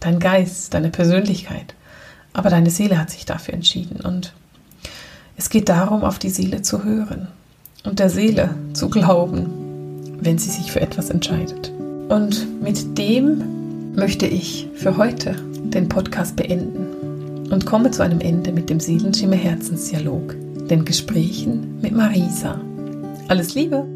dein 0.00 0.18
Geist, 0.18 0.74
deine 0.74 0.90
Persönlichkeit, 0.90 1.74
aber 2.34 2.50
deine 2.50 2.68
Seele 2.68 2.98
hat 2.98 3.08
sich 3.08 3.24
dafür 3.24 3.54
entschieden. 3.54 4.02
Und 4.02 4.34
es 5.38 5.48
geht 5.48 5.70
darum, 5.70 6.04
auf 6.04 6.18
die 6.18 6.28
Seele 6.28 6.60
zu 6.60 6.84
hören 6.84 7.28
und 7.84 8.00
der 8.00 8.10
Seele 8.10 8.54
zu 8.74 8.90
glauben, 8.90 10.18
wenn 10.20 10.36
sie 10.36 10.50
sich 10.50 10.70
für 10.72 10.82
etwas 10.82 11.08
entscheidet. 11.08 11.72
Und 12.10 12.60
mit 12.60 12.98
dem 12.98 13.94
möchte 13.94 14.26
ich 14.26 14.68
für 14.74 14.98
heute 14.98 15.36
den 15.70 15.88
Podcast 15.88 16.36
beenden 16.36 17.50
und 17.50 17.66
komme 17.66 17.90
zu 17.90 18.02
einem 18.02 18.20
Ende 18.20 18.52
mit 18.52 18.70
dem 18.70 18.80
Seelenschimmer 18.80 19.36
Herzensdialog, 19.36 20.34
den 20.68 20.84
Gesprächen 20.84 21.80
mit 21.80 21.92
Marisa. 21.92 22.60
Alles 23.28 23.54
Liebe! 23.54 23.95